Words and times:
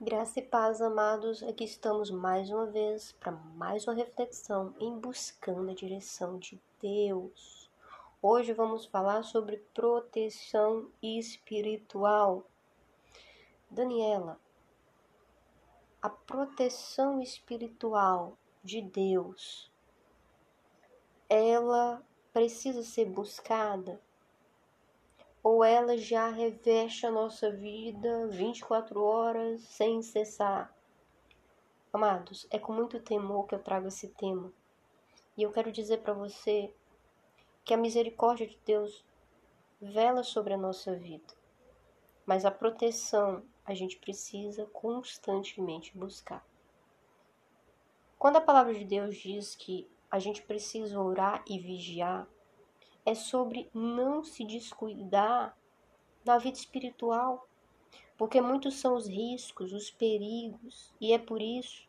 Graça 0.00 0.38
e 0.38 0.42
paz, 0.42 0.80
amados. 0.80 1.42
Aqui 1.42 1.64
estamos 1.64 2.08
mais 2.08 2.48
uma 2.50 2.66
vez 2.66 3.10
para 3.18 3.32
mais 3.32 3.84
uma 3.84 3.94
reflexão 3.94 4.72
em 4.78 4.96
buscando 4.96 5.72
a 5.72 5.74
direção 5.74 6.38
de 6.38 6.62
Deus. 6.80 7.68
Hoje 8.22 8.52
vamos 8.52 8.86
falar 8.86 9.24
sobre 9.24 9.56
proteção 9.74 10.88
espiritual. 11.02 12.46
Daniela, 13.68 14.38
a 16.00 16.08
proteção 16.08 17.20
espiritual 17.20 18.38
de 18.62 18.80
Deus, 18.80 19.68
ela 21.28 22.00
precisa 22.32 22.84
ser 22.84 23.06
buscada 23.06 24.00
ou 25.48 25.64
ela 25.64 25.96
já 25.96 26.28
reveste 26.28 27.06
a 27.06 27.10
nossa 27.10 27.50
vida 27.50 28.28
24 28.28 29.02
horas 29.02 29.62
sem 29.62 30.02
cessar. 30.02 30.76
Amados, 31.90 32.46
é 32.50 32.58
com 32.58 32.74
muito 32.74 33.00
temor 33.00 33.46
que 33.46 33.54
eu 33.54 33.58
trago 33.58 33.88
esse 33.88 34.08
tema. 34.08 34.52
E 35.38 35.42
eu 35.42 35.50
quero 35.50 35.72
dizer 35.72 36.02
para 36.02 36.12
você 36.12 36.70
que 37.64 37.72
a 37.72 37.78
misericórdia 37.78 38.46
de 38.46 38.60
Deus 38.62 39.02
vela 39.80 40.22
sobre 40.22 40.52
a 40.52 40.58
nossa 40.58 40.94
vida. 40.94 41.32
Mas 42.26 42.44
a 42.44 42.50
proteção 42.50 43.42
a 43.64 43.72
gente 43.72 43.96
precisa 43.96 44.66
constantemente 44.66 45.96
buscar. 45.96 46.46
Quando 48.18 48.36
a 48.36 48.42
palavra 48.42 48.74
de 48.74 48.84
Deus 48.84 49.16
diz 49.16 49.54
que 49.54 49.90
a 50.10 50.18
gente 50.18 50.42
precisa 50.42 51.00
orar 51.00 51.42
e 51.48 51.58
vigiar, 51.58 52.28
é 53.08 53.14
sobre 53.14 53.70
não 53.72 54.22
se 54.22 54.44
descuidar 54.44 55.56
na 56.26 56.36
vida 56.36 56.58
espiritual, 56.58 57.48
porque 58.18 58.38
muitos 58.38 58.74
são 58.74 58.94
os 58.94 59.08
riscos, 59.08 59.72
os 59.72 59.90
perigos, 59.90 60.92
e 61.00 61.14
é 61.14 61.18
por 61.18 61.40
isso 61.40 61.88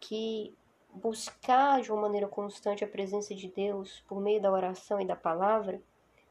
que 0.00 0.52
buscar 0.92 1.80
de 1.82 1.92
uma 1.92 2.02
maneira 2.02 2.26
constante 2.26 2.82
a 2.82 2.88
presença 2.88 3.32
de 3.32 3.46
Deus 3.46 4.00
por 4.08 4.20
meio 4.20 4.42
da 4.42 4.50
oração 4.50 5.00
e 5.00 5.06
da 5.06 5.14
palavra 5.14 5.80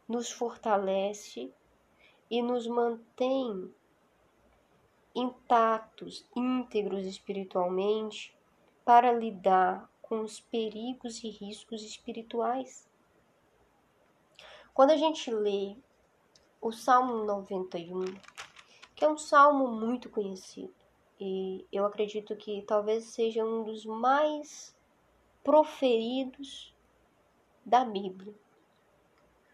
nos 0.05 0.29
fortalece 0.29 1.53
e 2.29 2.41
nos 2.41 2.67
mantém 2.67 3.73
intactos, 5.15 6.27
íntegros 6.35 7.05
espiritualmente 7.05 8.35
para 8.83 9.13
lidar 9.13 9.89
com 10.01 10.19
os 10.19 10.41
perigos 10.41 11.23
e 11.23 11.29
riscos 11.29 11.81
espirituais. 11.83 12.91
Quando 14.73 14.89
a 14.89 14.97
gente 14.97 15.29
lê 15.29 15.75
o 16.59 16.71
Salmo 16.71 17.23
91, 17.25 18.05
que 18.95 19.05
é 19.05 19.07
um 19.07 19.19
salmo 19.19 19.67
muito 19.67 20.09
conhecido, 20.09 20.73
e 21.19 21.63
eu 21.71 21.85
acredito 21.85 22.35
que 22.35 22.63
talvez 22.63 23.05
seja 23.05 23.45
um 23.45 23.63
dos 23.63 23.85
mais 23.85 24.75
proferidos 25.43 26.75
da 27.63 27.85
Bíblia. 27.85 28.33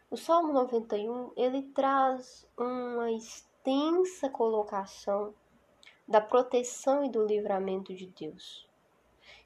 O 0.09 0.15
Salmo 0.15 0.53
91, 0.53 1.33
ele 1.35 1.63
traz 1.63 2.47
uma 2.57 3.11
extensa 3.11 4.29
colocação 4.29 5.33
da 6.07 6.21
proteção 6.21 7.03
e 7.03 7.09
do 7.09 7.25
livramento 7.25 7.93
de 7.93 8.07
Deus. 8.07 8.65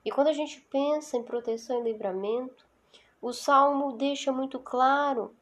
E 0.06 0.12
quando 0.12 0.28
a 0.28 0.34
gente 0.34 0.62
pensa 0.70 1.18
em 1.18 1.24
proteção 1.24 1.82
e 1.82 1.92
livramento, 1.92 2.64
o 3.20 3.34
salmo 3.34 3.94
deixa 3.94 4.32
muito 4.32 4.60
claro 4.60 5.36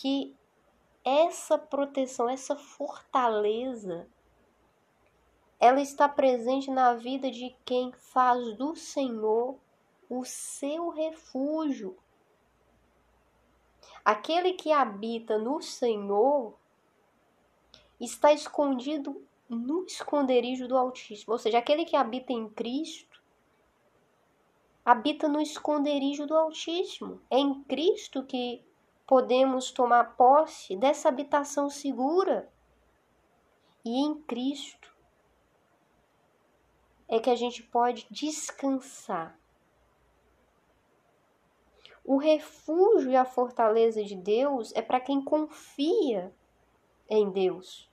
que 0.00 0.32
essa 1.04 1.58
proteção, 1.58 2.28
essa 2.28 2.54
fortaleza, 2.54 4.08
ela 5.58 5.80
está 5.80 6.08
presente 6.08 6.70
na 6.70 6.94
vida 6.94 7.28
de 7.30 7.52
quem 7.64 7.90
faz 7.92 8.56
do 8.56 8.76
Senhor 8.76 9.58
o 10.08 10.24
seu 10.24 10.90
refúgio. 10.90 11.98
Aquele 14.04 14.52
que 14.52 14.70
habita 14.70 15.36
no 15.36 15.60
Senhor 15.60 16.54
está 17.98 18.32
escondido 18.32 19.20
no 19.48 19.84
esconderijo 19.84 20.68
do 20.68 20.78
Altíssimo, 20.78 21.32
ou 21.32 21.38
seja, 21.38 21.58
aquele 21.58 21.84
que 21.84 21.96
habita 21.96 22.32
em 22.32 22.48
Cristo 22.48 23.20
habita 24.84 25.28
no 25.28 25.40
esconderijo 25.40 26.24
do 26.26 26.34
Altíssimo. 26.34 27.20
É 27.28 27.38
em 27.38 27.62
Cristo 27.64 28.24
que 28.24 28.64
podemos 29.08 29.70
tomar 29.70 30.16
posse 30.16 30.76
dessa 30.76 31.08
habitação 31.08 31.70
segura. 31.70 32.52
E 33.82 34.04
em 34.04 34.20
Cristo 34.20 34.94
é 37.08 37.18
que 37.18 37.30
a 37.30 37.34
gente 37.34 37.62
pode 37.62 38.06
descansar. 38.10 39.40
O 42.04 42.18
refúgio 42.18 43.10
e 43.10 43.16
a 43.16 43.24
fortaleza 43.24 44.04
de 44.04 44.14
Deus 44.14 44.74
é 44.74 44.82
para 44.82 45.00
quem 45.00 45.24
confia 45.24 46.30
em 47.08 47.30
Deus. 47.30 47.90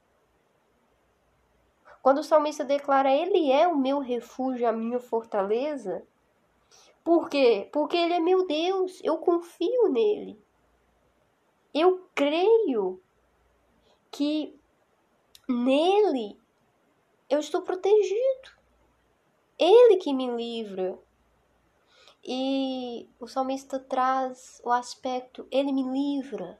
Quando 2.01 2.17
o 2.17 2.23
salmista 2.23 2.65
declara, 2.65 3.09
Ele 3.09 3.49
é 3.49 3.65
o 3.65 3.77
meu 3.77 3.99
refúgio, 3.99 4.67
a 4.67 4.73
minha 4.73 4.99
fortaleza, 4.99 6.05
por 7.05 7.29
quê? 7.29 7.69
Porque 7.71 7.95
Ele 7.95 8.15
é 8.15 8.19
meu 8.19 8.45
Deus, 8.45 8.99
eu 9.01 9.17
confio 9.17 9.87
nele. 9.89 10.44
Eu 11.77 12.07
creio 12.15 13.03
que 14.09 14.57
nele 15.45 16.39
eu 17.29 17.37
estou 17.41 17.63
protegido. 17.63 18.55
Ele 19.59 19.97
que 19.97 20.13
me 20.13 20.33
livra. 20.37 20.97
E 22.23 23.09
o 23.19 23.27
salmista 23.27 23.77
traz 23.77 24.61
o 24.63 24.71
aspecto: 24.71 25.45
ele 25.51 25.73
me 25.73 25.83
livra, 25.83 26.57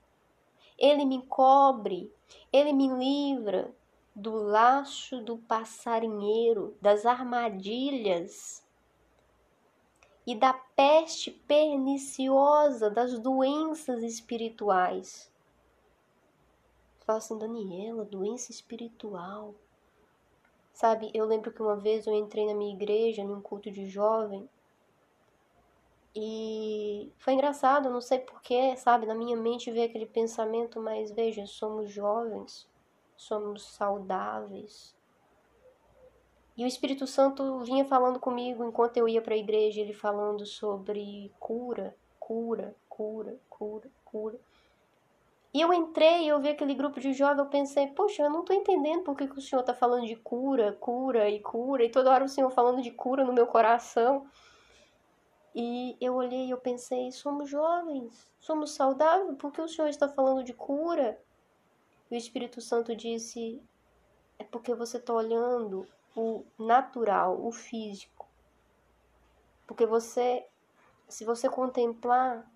ele 0.77 1.05
me 1.05 1.25
cobre, 1.27 2.13
ele 2.51 2.73
me 2.73 2.89
livra 2.89 3.73
do 4.13 4.33
laço 4.33 5.21
do 5.21 5.37
passarinheiro, 5.37 6.77
das 6.81 7.05
armadilhas 7.05 8.64
e 10.25 10.35
da 10.35 10.53
peste 10.53 11.31
perniciosa 11.31 12.89
das 12.89 13.19
doenças 13.19 14.01
espirituais. 14.03 15.31
Fala 17.05 17.19
assim, 17.19 17.37
Daniela, 17.37 18.03
doença 18.03 18.51
espiritual. 18.51 19.53
Sabe, 20.73 21.11
eu 21.13 21.25
lembro 21.25 21.51
que 21.51 21.61
uma 21.61 21.75
vez 21.75 22.07
eu 22.07 22.13
entrei 22.13 22.45
na 22.45 22.53
minha 22.53 22.73
igreja, 22.73 23.23
num 23.23 23.39
culto 23.39 23.71
de 23.71 23.87
jovem, 23.87 24.49
e 26.17 27.11
foi 27.17 27.33
engraçado, 27.33 27.89
não 27.89 27.99
sei 27.99 28.19
porquê, 28.19 28.77
sabe, 28.77 29.05
na 29.05 29.13
minha 29.13 29.35
mente 29.35 29.69
veio 29.69 29.85
aquele 29.85 30.05
pensamento, 30.05 30.79
mas 30.79 31.11
veja, 31.11 31.45
somos 31.45 31.91
jovens, 31.91 32.65
somos 33.17 33.65
saudáveis, 33.65 34.94
e 36.57 36.63
o 36.63 36.67
Espírito 36.67 37.05
Santo 37.05 37.59
vinha 37.59 37.83
falando 37.83 38.19
comigo 38.19 38.63
enquanto 38.63 38.95
eu 38.97 39.09
ia 39.09 39.21
para 39.21 39.33
a 39.33 39.38
igreja, 39.38 39.81
ele 39.81 39.93
falando 39.93 40.45
sobre 40.45 41.31
cura, 41.38 41.95
cura, 42.17 42.73
cura, 42.88 43.38
cura, 43.49 43.91
cura. 44.05 44.39
E 45.53 45.61
eu 45.61 45.73
entrei, 45.73 46.25
eu 46.25 46.39
vi 46.39 46.49
aquele 46.49 46.73
grupo 46.73 46.99
de 46.99 47.13
jovens, 47.13 47.39
eu 47.39 47.45
pensei, 47.45 47.88
poxa, 47.88 48.23
eu 48.23 48.29
não 48.29 48.41
estou 48.41 48.55
entendendo 48.55 49.03
por 49.03 49.16
que, 49.16 49.27
que 49.27 49.38
o 49.38 49.41
Senhor 49.41 49.61
está 49.61 49.73
falando 49.73 50.05
de 50.05 50.16
cura, 50.16 50.73
cura 50.73 51.29
e 51.29 51.41
cura, 51.41 51.83
e 51.83 51.89
toda 51.89 52.11
hora 52.11 52.25
o 52.25 52.29
Senhor 52.29 52.49
falando 52.49 52.81
de 52.81 52.91
cura 52.91 53.23
no 53.23 53.33
meu 53.33 53.47
coração. 53.47 54.25
E 55.53 55.95
eu 56.01 56.16
olhei 56.16 56.47
e 56.47 56.51
eu 56.51 56.57
pensei, 56.57 57.11
somos 57.11 57.49
jovens, 57.49 58.29
somos 58.39 58.72
saudáveis, 58.72 59.37
por 59.37 59.51
que 59.51 59.61
o 59.61 59.67
Senhor 59.67 59.87
está 59.87 60.07
falando 60.09 60.43
de 60.43 60.53
cura? 60.53 61.17
E 62.11 62.16
o 62.16 62.17
Espírito 62.17 62.59
Santo 62.59 62.93
disse, 62.95 63.61
é 64.37 64.43
porque 64.43 64.73
você 64.73 64.97
está 64.97 65.13
olhando 65.13 65.87
o 66.16 66.46
natural, 66.58 67.46
o 67.46 67.52
físico. 67.52 68.26
Porque 69.67 69.85
você, 69.85 70.47
se 71.09 71.26
você 71.26 71.50
contemplar 71.50 72.50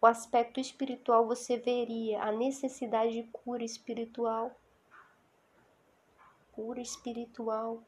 o 0.00 0.06
aspecto 0.06 0.60
espiritual, 0.60 1.26
você 1.26 1.56
veria 1.58 2.22
a 2.22 2.30
necessidade 2.30 3.12
de 3.12 3.24
cura 3.24 3.64
espiritual. 3.64 4.54
Cura 6.52 6.80
espiritual, 6.80 7.82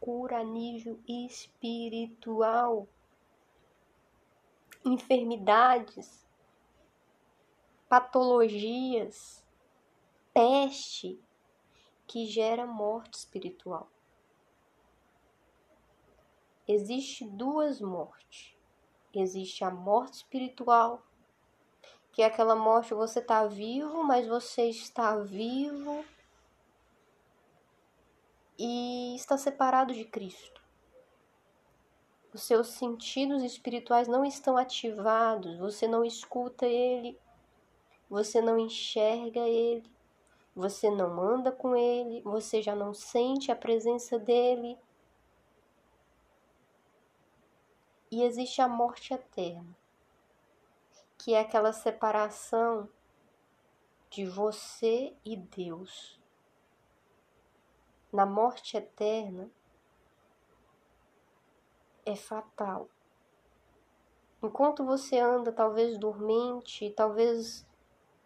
cura 0.00 0.38
a 0.38 0.44
nível 0.44 1.00
espiritual. 1.08 2.86
Enfermidades, 4.84 6.24
patologias, 7.88 9.44
peste 10.32 11.20
que 12.06 12.26
gera 12.26 12.66
morte 12.66 13.14
espiritual 13.14 13.90
existe 16.72 17.24
duas 17.24 17.80
mortes. 17.80 18.54
Existe 19.14 19.64
a 19.64 19.70
morte 19.70 20.14
espiritual, 20.14 21.02
que 22.12 22.22
é 22.22 22.26
aquela 22.26 22.54
morte 22.54 22.94
você 22.94 23.18
está 23.18 23.46
vivo, 23.46 24.04
mas 24.04 24.26
você 24.26 24.68
está 24.68 25.16
vivo 25.16 26.04
e 28.58 29.14
está 29.16 29.36
separado 29.36 29.92
de 29.92 30.04
Cristo. 30.04 30.60
Os 32.32 32.42
seus 32.42 32.68
sentidos 32.68 33.42
espirituais 33.42 34.06
não 34.06 34.24
estão 34.24 34.56
ativados, 34.56 35.58
você 35.58 35.88
não 35.88 36.04
escuta 36.04 36.64
Ele, 36.66 37.18
você 38.08 38.40
não 38.40 38.56
enxerga 38.56 39.40
Ele, 39.40 39.90
você 40.54 40.88
não 40.90 41.20
anda 41.20 41.50
com 41.50 41.74
Ele, 41.74 42.20
você 42.22 42.62
já 42.62 42.76
não 42.76 42.94
sente 42.94 43.50
a 43.50 43.56
presença 43.56 44.18
dEle. 44.18 44.78
E 48.10 48.22
existe 48.22 48.60
a 48.60 48.68
morte 48.68 49.14
eterna, 49.14 49.76
que 51.16 51.34
é 51.34 51.40
aquela 51.40 51.72
separação 51.72 52.88
de 54.10 54.26
você 54.26 55.14
e 55.24 55.36
Deus. 55.36 56.20
Na 58.12 58.26
morte 58.26 58.76
eterna 58.76 59.48
é 62.04 62.16
fatal. 62.16 62.88
Enquanto 64.42 64.84
você 64.84 65.18
anda 65.18 65.52
talvez 65.52 65.96
dormente, 65.98 66.90
talvez 66.90 67.64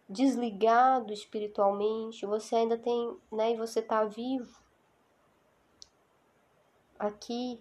desligado 0.09 1.13
espiritualmente, 1.13 2.25
você 2.25 2.57
ainda 2.57 2.79
tem, 2.79 3.19
né, 3.31 3.53
e 3.53 3.57
você 3.57 3.81
está 3.81 4.05
vivo 4.05 4.63
aqui, 6.99 7.61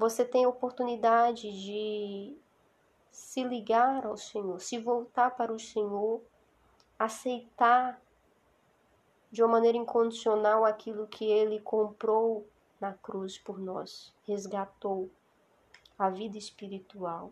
você 0.00 0.24
tem 0.24 0.46
a 0.46 0.48
oportunidade 0.48 1.42
de 1.42 2.34
se 3.10 3.44
ligar 3.44 4.06
ao 4.06 4.16
Senhor, 4.16 4.58
se 4.58 4.78
voltar 4.78 5.36
para 5.36 5.52
o 5.52 5.60
Senhor, 5.60 6.22
aceitar 6.98 8.00
de 9.30 9.42
uma 9.42 9.52
maneira 9.52 9.76
incondicional 9.76 10.64
aquilo 10.64 11.06
que 11.06 11.26
Ele 11.26 11.60
comprou 11.60 12.48
na 12.80 12.94
cruz 12.94 13.36
por 13.36 13.58
nós, 13.58 14.10
resgatou 14.26 15.10
a 15.98 16.08
vida 16.08 16.38
espiritual. 16.38 17.30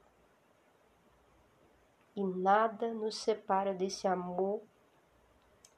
E 2.15 2.23
nada 2.23 2.93
nos 2.93 3.17
separa 3.17 3.73
desse 3.73 4.07
amor 4.07 4.61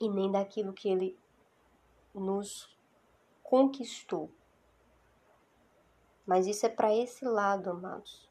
e 0.01 0.09
nem 0.09 0.29
daquilo 0.29 0.73
que 0.73 0.89
Ele 0.89 1.17
nos 2.13 2.77
conquistou. 3.45 4.29
Mas 6.27 6.47
isso 6.47 6.67
é 6.67 6.69
para 6.69 6.95
esse 6.95 7.25
lado, 7.25 7.71
amados 7.71 8.31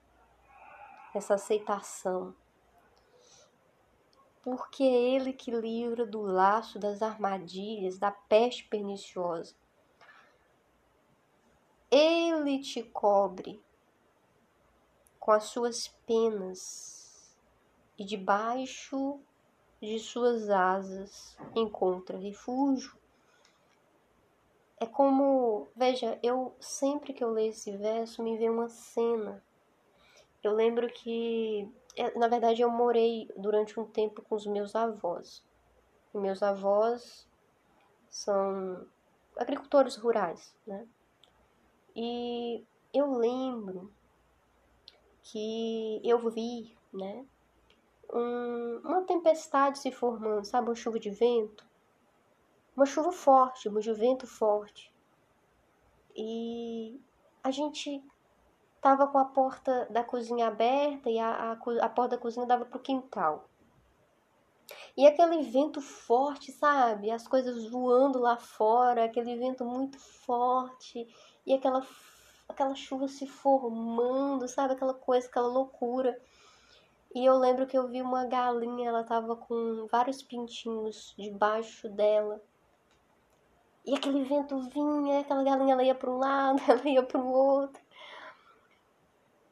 essa 1.13 1.35
aceitação. 1.35 2.35
Porque 4.41 4.83
é 4.83 5.15
Ele 5.15 5.33
que 5.33 5.51
livra 5.51 6.05
do 6.05 6.21
laço 6.21 6.79
das 6.79 7.01
armadilhas, 7.01 7.97
da 7.97 8.11
peste 8.11 8.65
perniciosa. 8.65 9.55
Ele 11.91 12.59
te 12.59 12.83
cobre 12.83 13.61
com 15.19 15.31
as 15.31 15.45
suas 15.45 15.87
penas 16.05 17.37
e 17.97 18.05
debaixo 18.05 19.19
de 19.81 19.99
suas 19.99 20.49
asas 20.49 21.37
encontra 21.55 22.17
refúgio. 22.17 22.97
É 24.79 24.85
como, 24.85 25.67
veja, 25.75 26.17
eu 26.23 26.55
sempre 26.59 27.13
que 27.13 27.23
eu 27.23 27.31
leio 27.31 27.49
esse 27.51 27.75
verso 27.75 28.23
me 28.23 28.37
vem 28.37 28.49
uma 28.49 28.69
cena 28.69 29.43
eu 30.43 30.53
lembro 30.53 30.87
que, 30.89 31.69
é, 31.97 32.17
na 32.17 32.27
verdade, 32.27 32.61
eu 32.61 32.69
morei 32.69 33.29
durante 33.35 33.79
um 33.79 33.85
tempo 33.85 34.21
com 34.21 34.35
os 34.35 34.45
meus 34.45 34.75
avós. 34.75 35.43
E 36.13 36.17
meus 36.17 36.41
avós 36.41 37.27
são 38.09 38.87
agricultores 39.35 39.95
rurais, 39.97 40.55
né? 40.65 40.87
E 41.95 42.63
eu 42.93 43.11
lembro 43.13 43.91
que 45.23 46.01
eu 46.03 46.17
vi, 46.29 46.75
né, 46.93 47.25
um, 48.11 48.79
uma 48.83 49.03
tempestade 49.03 49.77
se 49.77 49.91
formando, 49.91 50.45
sabe, 50.45 50.69
uma 50.69 50.75
chuva 50.75 50.99
de 50.99 51.09
vento, 51.09 51.67
uma 52.79 52.85
chuva 52.85 53.11
forte, 53.11 53.67
um 53.67 53.73
vento 53.93 54.25
forte. 54.25 54.89
E 56.15 56.97
a 57.43 57.51
gente 57.51 58.01
estava 58.77 59.05
com 59.05 59.17
a 59.17 59.25
porta 59.25 59.85
da 59.89 60.01
cozinha 60.01 60.47
aberta 60.47 61.09
e 61.09 61.19
a, 61.19 61.29
a, 61.29 61.51
a 61.51 61.89
porta 61.89 62.15
da 62.15 62.17
cozinha 62.17 62.45
dava 62.45 62.63
para 62.63 62.77
o 62.77 62.81
quintal. 62.81 63.49
E 64.95 65.05
aquele 65.05 65.43
vento 65.43 65.81
forte, 65.81 66.53
sabe? 66.53 67.11
As 67.11 67.27
coisas 67.27 67.69
voando 67.69 68.17
lá 68.17 68.37
fora, 68.37 69.03
aquele 69.03 69.35
vento 69.35 69.65
muito 69.65 69.99
forte 69.99 71.05
e 71.45 71.53
aquela, 71.53 71.85
aquela 72.47 72.75
chuva 72.75 73.09
se 73.09 73.27
formando, 73.27 74.47
sabe? 74.47 74.73
Aquela 74.73 74.93
coisa, 74.93 75.27
aquela 75.27 75.49
loucura. 75.49 76.17
E 77.13 77.25
eu 77.25 77.37
lembro 77.37 77.67
que 77.67 77.77
eu 77.77 77.89
vi 77.89 78.01
uma 78.01 78.25
galinha, 78.25 78.87
ela 78.87 79.03
tava 79.03 79.35
com 79.35 79.85
vários 79.91 80.21
pintinhos 80.21 81.13
debaixo 81.17 81.89
dela. 81.89 82.41
E 83.85 83.95
aquele 83.95 84.23
vento 84.23 84.59
vinha, 84.69 85.21
aquela 85.21 85.43
galinha 85.43 85.73
ela 85.73 85.83
ia 85.83 85.95
para 85.95 86.09
um 86.09 86.17
lado, 86.17 86.61
ela 86.67 86.87
ia 86.87 87.03
para 87.03 87.19
o 87.19 87.31
outro. 87.31 87.81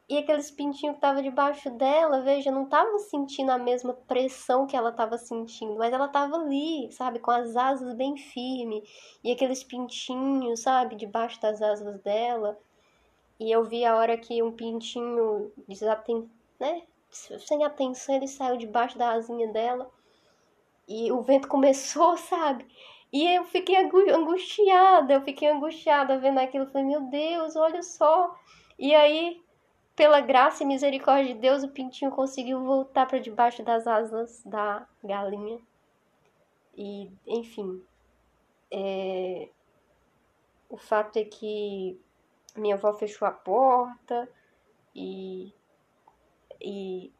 E 0.09 0.17
aqueles 0.17 0.49
pintinhos 0.49 0.93
que 0.93 0.99
estavam 0.99 1.21
debaixo 1.21 1.69
dela, 1.71 2.21
veja, 2.21 2.49
não 2.49 2.63
estavam 2.63 2.97
sentindo 2.97 3.51
a 3.51 3.57
mesma 3.57 3.93
pressão 3.93 4.65
que 4.65 4.75
ela 4.75 4.89
estava 4.89 5.17
sentindo, 5.17 5.75
mas 5.75 5.91
ela 5.91 6.05
estava 6.05 6.37
ali, 6.37 6.89
sabe, 6.93 7.19
com 7.19 7.29
as 7.29 7.57
asas 7.57 7.93
bem 7.93 8.15
firmes. 8.15 8.89
E 9.21 9.31
aqueles 9.33 9.65
pintinhos, 9.65 10.61
sabe, 10.61 10.95
debaixo 10.95 11.41
das 11.41 11.61
asas 11.61 11.99
dela. 11.99 12.57
E 13.37 13.51
eu 13.51 13.65
vi 13.65 13.83
a 13.83 13.97
hora 13.97 14.17
que 14.17 14.41
um 14.41 14.51
pintinho 14.51 15.51
desaten... 15.67 16.29
né, 16.57 16.83
sem 17.11 17.65
atenção, 17.65 18.15
ele 18.15 18.27
saiu 18.27 18.57
debaixo 18.57 18.97
da 18.97 19.11
asinha 19.11 19.47
dela. 19.51 19.91
E 20.87 21.11
o 21.11 21.21
vento 21.21 21.47
começou, 21.49 22.15
sabe? 22.15 22.65
E 23.11 23.25
eu 23.35 23.45
fiquei 23.45 23.75
angustiada, 23.77 25.13
eu 25.13 25.21
fiquei 25.21 25.49
angustiada 25.49 26.19
vendo 26.19 26.39
aquilo. 26.39 26.65
Eu 26.65 26.69
falei, 26.69 26.87
meu 26.87 27.01
Deus, 27.01 27.55
olha 27.55 27.81
só. 27.81 28.35
E 28.77 28.93
aí 28.93 29.41
pela 29.97 30.21
graça 30.21 30.61
e 30.61 30.65
misericórdia 30.65 31.33
de 31.33 31.41
Deus, 31.41 31.63
o 31.63 31.69
pintinho 31.69 32.11
conseguiu 32.11 32.63
voltar 32.63 33.07
para 33.07 33.17
debaixo 33.17 33.63
das 33.63 33.87
asas 33.87 34.43
da 34.45 34.87
galinha. 35.03 35.59
E, 36.77 37.11
enfim, 37.25 37.83
é... 38.69 39.49
o 40.69 40.77
fato 40.77 41.17
é 41.17 41.25
que 41.25 41.99
minha 42.55 42.75
avó 42.75 42.93
fechou 42.93 43.27
a 43.27 43.31
porta 43.31 44.29
e, 44.95 45.51
e 46.61 47.11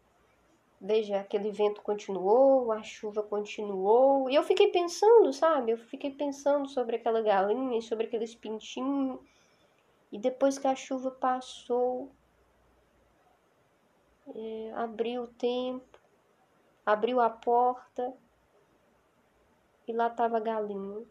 veja, 0.80 1.20
aquele 1.20 1.52
vento 1.52 1.82
continuou, 1.82 2.72
a 2.72 2.84
chuva 2.84 3.24
continuou. 3.24 4.30
E 4.30 4.36
eu 4.36 4.44
fiquei 4.44 4.72
pensando, 4.72 5.34
sabe? 5.34 5.72
Eu 5.72 5.78
fiquei 5.78 6.12
pensando 6.12 6.68
sobre 6.70 6.96
aquela 6.98 7.22
galinha, 7.22 7.82
sobre 7.82 8.06
aqueles 8.08 8.36
pintinhos. 8.36 9.20
E 10.12 10.18
depois 10.18 10.58
que 10.58 10.68
a 10.68 10.76
chuva 10.76 11.12
passou, 11.12 12.12
é, 14.34 14.72
abriu 14.76 15.24
o 15.24 15.28
tempo, 15.28 16.00
abriu 16.86 17.20
a 17.20 17.30
porta 17.30 18.14
e 19.88 19.94
lá 19.94 20.08
estava 20.08 20.38
a 20.38 20.42
galinha 20.42 21.06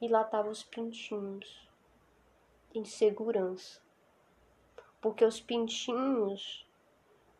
e 0.00 0.08
lá 0.08 0.22
estavam 0.22 0.50
os 0.50 0.62
pintinhos 0.62 1.68
em 2.74 2.84
segurança. 2.84 3.80
Porque 5.00 5.24
os 5.24 5.40
pintinhos, 5.40 6.65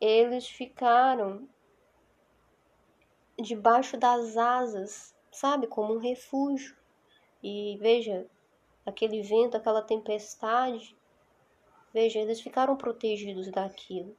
eles 0.01 0.49
ficaram 0.49 1.49
debaixo 3.39 3.97
das 3.97 4.37
asas, 4.37 5.15
sabe, 5.31 5.67
como 5.67 5.95
um 5.95 5.99
refúgio. 5.99 6.77
E 7.43 7.77
veja, 7.81 8.27
aquele 8.85 9.23
vento, 9.23 9.57
aquela 9.57 9.83
tempestade, 9.83 10.97
veja, 11.93 12.19
eles 12.19 12.41
ficaram 12.41 12.77
protegidos 12.77 13.51
daquilo. 13.51 14.17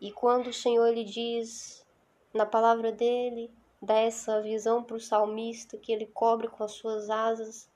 E 0.00 0.12
quando 0.12 0.48
o 0.48 0.52
Senhor 0.52 0.92
lhe 0.92 1.04
diz 1.04 1.84
na 2.32 2.44
palavra 2.44 2.92
dele, 2.92 3.50
dá 3.80 3.96
essa 3.98 4.42
visão 4.42 4.82
para 4.82 4.96
o 4.96 5.00
salmista 5.00 5.78
que 5.78 5.92
ele 5.92 6.06
cobre 6.06 6.48
com 6.48 6.64
as 6.64 6.72
suas 6.72 7.08
asas, 7.08 7.70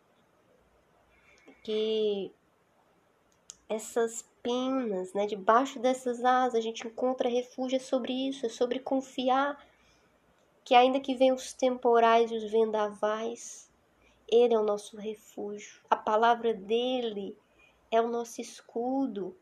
que 1.62 2.32
essas 3.68 4.29
penas, 4.42 5.12
né, 5.12 5.26
debaixo 5.26 5.78
dessas 5.78 6.24
asas 6.24 6.54
a 6.54 6.60
gente 6.60 6.86
encontra 6.86 7.28
refúgio, 7.28 7.76
é 7.76 7.80
sobre 7.80 8.12
isso, 8.12 8.46
é 8.46 8.48
sobre 8.48 8.78
confiar 8.78 9.62
que 10.64 10.74
ainda 10.74 11.00
que 11.00 11.14
venham 11.14 11.36
os 11.36 11.52
temporais 11.52 12.30
e 12.30 12.36
os 12.36 12.50
vendavais, 12.50 13.70
ele 14.28 14.54
é 14.54 14.58
o 14.58 14.62
nosso 14.62 14.96
refúgio. 14.96 15.80
A 15.90 15.96
palavra 15.96 16.54
dele 16.54 17.36
é 17.90 18.00
o 18.00 18.08
nosso 18.08 18.40
escudo 18.40 19.36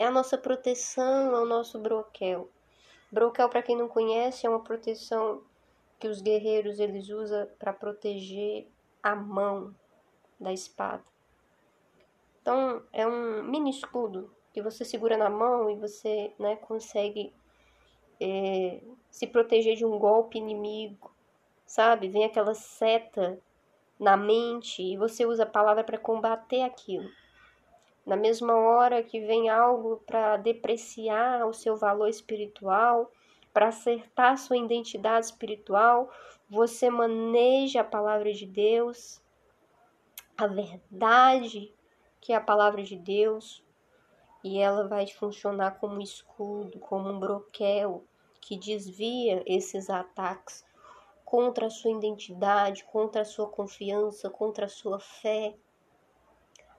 é 0.00 0.06
a 0.06 0.10
nossa 0.10 0.38
proteção, 0.38 1.36
é 1.36 1.40
o 1.42 1.44
nosso 1.44 1.78
broquel. 1.78 2.48
Broquel, 3.12 3.50
para 3.50 3.62
quem 3.62 3.76
não 3.76 3.86
conhece, 3.86 4.46
é 4.46 4.48
uma 4.48 4.64
proteção 4.64 5.42
que 5.98 6.08
os 6.08 6.22
guerreiros 6.22 6.80
eles 6.80 7.10
usam 7.10 7.46
para 7.58 7.70
proteger 7.70 8.66
a 9.02 9.14
mão, 9.14 9.74
da 10.40 10.54
espada. 10.54 11.04
Então, 12.40 12.82
é 12.92 13.06
um 13.06 13.42
mini 13.42 13.70
escudo 13.70 14.34
que 14.52 14.62
você 14.62 14.84
segura 14.84 15.16
na 15.16 15.30
mão 15.30 15.70
e 15.70 15.76
você 15.76 16.32
né, 16.38 16.56
consegue 16.56 17.32
é, 18.20 18.80
se 19.10 19.26
proteger 19.26 19.76
de 19.76 19.84
um 19.84 19.98
golpe 19.98 20.38
inimigo, 20.38 21.10
sabe? 21.66 22.08
Vem 22.08 22.24
aquela 22.24 22.54
seta 22.54 23.38
na 23.98 24.16
mente 24.16 24.82
e 24.82 24.96
você 24.96 25.26
usa 25.26 25.42
a 25.42 25.46
palavra 25.46 25.84
para 25.84 25.98
combater 25.98 26.62
aquilo. 26.62 27.08
Na 28.04 28.16
mesma 28.16 28.54
hora 28.54 29.02
que 29.02 29.20
vem 29.20 29.48
algo 29.48 30.02
para 30.06 30.36
depreciar 30.38 31.46
o 31.46 31.52
seu 31.52 31.76
valor 31.76 32.08
espiritual, 32.08 33.12
para 33.52 33.68
acertar 33.68 34.38
sua 34.38 34.56
identidade 34.56 35.26
espiritual, 35.26 36.10
você 36.48 36.88
maneja 36.88 37.82
a 37.82 37.84
palavra 37.84 38.32
de 38.32 38.46
Deus, 38.46 39.22
a 40.36 40.46
verdade 40.46 41.72
que 42.20 42.32
é 42.32 42.36
a 42.36 42.40
palavra 42.40 42.82
de 42.82 42.96
Deus, 42.96 43.64
e 44.42 44.58
ela 44.58 44.88
vai 44.88 45.06
funcionar 45.06 45.78
como 45.78 46.00
escudo, 46.00 46.78
como 46.78 47.08
um 47.10 47.18
broquel 47.18 48.04
que 48.40 48.56
desvia 48.56 49.42
esses 49.46 49.90
ataques 49.90 50.64
contra 51.24 51.66
a 51.66 51.70
sua 51.70 51.92
identidade, 51.92 52.84
contra 52.84 53.22
a 53.22 53.24
sua 53.24 53.48
confiança, 53.48 54.28
contra 54.28 54.66
a 54.66 54.68
sua 54.68 54.98
fé. 54.98 55.54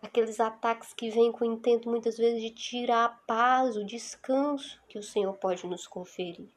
Aqueles 0.01 0.39
ataques 0.39 0.93
que 0.93 1.09
vêm 1.11 1.31
com 1.31 1.45
o 1.45 1.53
intento 1.53 1.87
muitas 1.87 2.17
vezes 2.17 2.41
de 2.41 2.49
tirar 2.49 3.05
a 3.05 3.09
paz, 3.09 3.77
o 3.77 3.85
descanso 3.85 4.81
que 4.89 4.97
o 4.97 5.03
Senhor 5.03 5.33
pode 5.35 5.65
nos 5.67 5.87
conferir. 5.87 6.49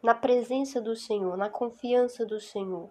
Na 0.00 0.14
presença 0.14 0.80
do 0.80 0.96
Senhor, 0.96 1.36
na 1.36 1.50
confiança 1.50 2.24
do 2.24 2.40
Senhor 2.40 2.90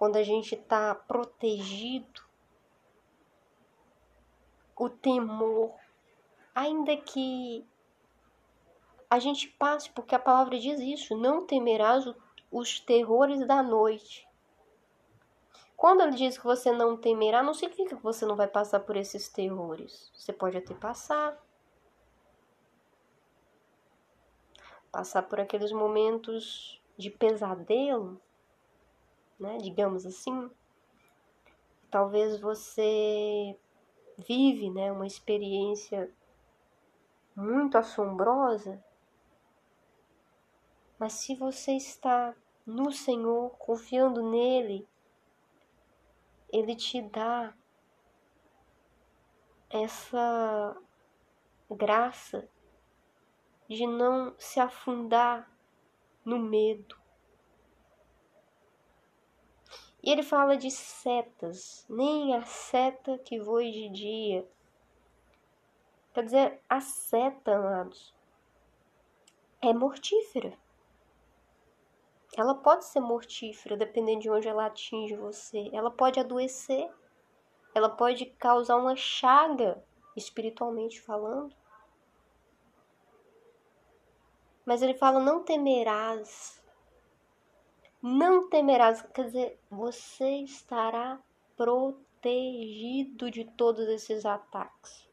quando 0.00 0.16
a 0.16 0.22
gente 0.22 0.54
está 0.54 0.94
protegido, 0.94 2.22
o 4.74 4.88
temor, 4.88 5.74
ainda 6.54 6.96
que 6.96 7.66
a 9.10 9.18
gente 9.18 9.46
passe, 9.46 9.90
porque 9.90 10.14
a 10.14 10.18
palavra 10.18 10.58
diz 10.58 10.80
isso, 10.80 11.14
não 11.14 11.46
temerás 11.46 12.06
os 12.50 12.80
terrores 12.80 13.46
da 13.46 13.62
noite. 13.62 14.26
Quando 15.76 16.00
ele 16.00 16.16
diz 16.16 16.38
que 16.38 16.44
você 16.44 16.72
não 16.72 16.96
temerá, 16.96 17.42
não 17.42 17.52
significa 17.52 17.94
que 17.94 18.02
você 18.02 18.24
não 18.24 18.36
vai 18.36 18.48
passar 18.48 18.80
por 18.80 18.96
esses 18.96 19.28
terrores. 19.28 20.10
Você 20.14 20.32
pode 20.32 20.56
até 20.56 20.72
passar. 20.72 21.38
Passar 24.90 25.24
por 25.24 25.38
aqueles 25.38 25.72
momentos 25.72 26.80
de 26.96 27.10
pesadelo, 27.10 28.18
né? 29.40 29.58
Digamos 29.58 30.04
assim. 30.06 30.50
Talvez 31.90 32.38
você 32.38 33.58
vive, 34.28 34.70
né, 34.70 34.92
uma 34.92 35.06
experiência 35.06 36.12
muito 37.34 37.78
assombrosa. 37.78 38.82
Mas 40.98 41.14
se 41.14 41.34
você 41.34 41.72
está 41.72 42.34
no 42.66 42.92
Senhor, 42.92 43.50
confiando 43.58 44.30
nele, 44.30 44.86
ele 46.52 46.76
te 46.76 47.00
dá 47.00 47.54
essa 49.70 50.76
graça 51.70 52.48
de 53.68 53.86
não 53.86 54.34
se 54.38 54.60
afundar 54.60 55.48
no 56.24 56.38
medo, 56.38 56.99
e 60.02 60.10
ele 60.10 60.22
fala 60.22 60.56
de 60.56 60.70
setas, 60.70 61.84
nem 61.88 62.34
a 62.34 62.42
seta 62.44 63.18
que 63.18 63.38
voe 63.38 63.70
de 63.70 63.88
dia. 63.90 64.48
Quer 66.14 66.24
dizer, 66.24 66.60
a 66.68 66.80
seta, 66.80 67.54
amados, 67.54 68.14
é 69.60 69.72
mortífera. 69.74 70.56
Ela 72.36 72.54
pode 72.54 72.86
ser 72.86 73.00
mortífera, 73.00 73.76
dependendo 73.76 74.20
de 74.20 74.30
onde 74.30 74.48
ela 74.48 74.66
atinge 74.66 75.16
você. 75.16 75.68
Ela 75.72 75.90
pode 75.90 76.18
adoecer. 76.18 76.90
Ela 77.74 77.90
pode 77.90 78.26
causar 78.26 78.76
uma 78.76 78.96
chaga, 78.96 79.84
espiritualmente 80.16 81.00
falando. 81.00 81.54
Mas 84.64 84.80
ele 84.82 84.94
fala: 84.94 85.20
não 85.20 85.42
temerás 85.42 86.59
não 88.02 88.48
temerás, 88.48 89.02
quer 89.02 89.26
dizer, 89.26 89.60
você 89.70 90.36
estará 90.38 91.20
protegido 91.54 93.30
de 93.30 93.44
todos 93.44 93.86
esses 93.88 94.24
ataques. 94.24 95.06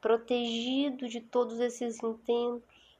Protegido 0.00 1.08
de 1.08 1.20
todos 1.20 1.58
esses 1.58 2.00
intentos. 2.02 2.98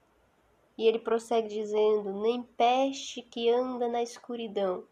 E 0.77 0.87
ele 0.87 0.99
prossegue 0.99 1.49
dizendo: 1.49 2.21
nem 2.21 2.43
peste 2.43 3.23
que 3.23 3.49
anda 3.49 3.87
na 3.89 4.03
escuridão. 4.03 4.85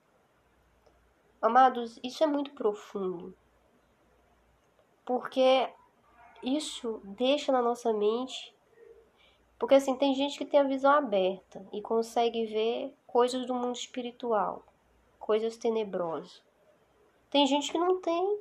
Amados, 1.42 1.98
isso 2.02 2.22
é 2.22 2.26
muito 2.26 2.52
profundo. 2.52 3.36
Porque 5.04 5.68
isso 6.42 7.00
deixa 7.04 7.50
na 7.50 7.60
nossa 7.60 7.92
mente 7.92 8.55
porque 9.58 9.75
assim, 9.76 9.96
tem 9.96 10.14
gente 10.14 10.36
que 10.36 10.44
tem 10.44 10.60
a 10.60 10.64
visão 10.64 10.92
aberta 10.92 11.66
e 11.72 11.80
consegue 11.80 12.46
ver 12.46 12.94
coisas 13.06 13.46
do 13.46 13.54
mundo 13.54 13.75
espiritual, 13.75 14.64
coisas 15.18 15.56
tenebrosas. 15.56 16.42
Tem 17.30 17.46
gente 17.46 17.72
que 17.72 17.78
não 17.78 18.00
tem. 18.00 18.40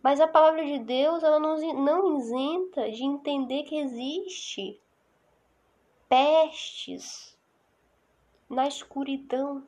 Mas 0.00 0.20
a 0.20 0.28
palavra 0.28 0.64
de 0.64 0.78
Deus, 0.78 1.22
ela 1.22 1.40
não, 1.40 1.56
não 1.74 2.18
isenta 2.18 2.90
de 2.90 3.02
entender 3.02 3.64
que 3.64 3.76
existe 3.76 4.80
pestes 6.08 7.36
na 8.48 8.66
escuridão, 8.68 9.66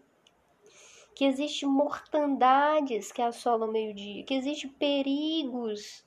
que 1.14 1.25
existe 1.25 1.66
mortandades 1.66 3.12
que 3.12 3.21
assolam 3.21 3.69
o 3.69 3.73
meio-dia, 3.73 4.25
que 4.25 4.35
existe 4.35 4.69
perigos 4.69 6.04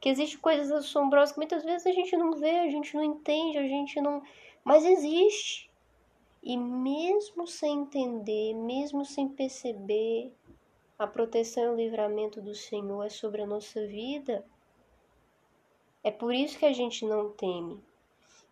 que 0.00 0.08
existe 0.08 0.38
coisas 0.38 0.70
assombrosas 0.70 1.32
que 1.32 1.38
muitas 1.38 1.64
vezes 1.64 1.86
a 1.86 1.92
gente 1.92 2.16
não 2.16 2.32
vê, 2.32 2.58
a 2.58 2.70
gente 2.70 2.94
não 2.94 3.04
entende, 3.04 3.58
a 3.58 3.62
gente 3.62 4.00
não. 4.00 4.22
Mas 4.64 4.84
existe. 4.84 5.68
E 6.42 6.56
mesmo 6.56 7.46
sem 7.46 7.80
entender, 7.80 8.54
mesmo 8.54 9.04
sem 9.04 9.28
perceber, 9.28 10.32
a 10.98 11.06
proteção 11.06 11.64
e 11.64 11.68
o 11.68 11.76
livramento 11.76 12.40
do 12.40 12.54
Senhor 12.54 13.04
é 13.04 13.08
sobre 13.08 13.42
a 13.42 13.46
nossa 13.46 13.86
vida. 13.86 14.44
É 16.02 16.10
por 16.10 16.32
isso 16.32 16.58
que 16.58 16.66
a 16.66 16.72
gente 16.72 17.04
não 17.04 17.30
teme. 17.32 17.82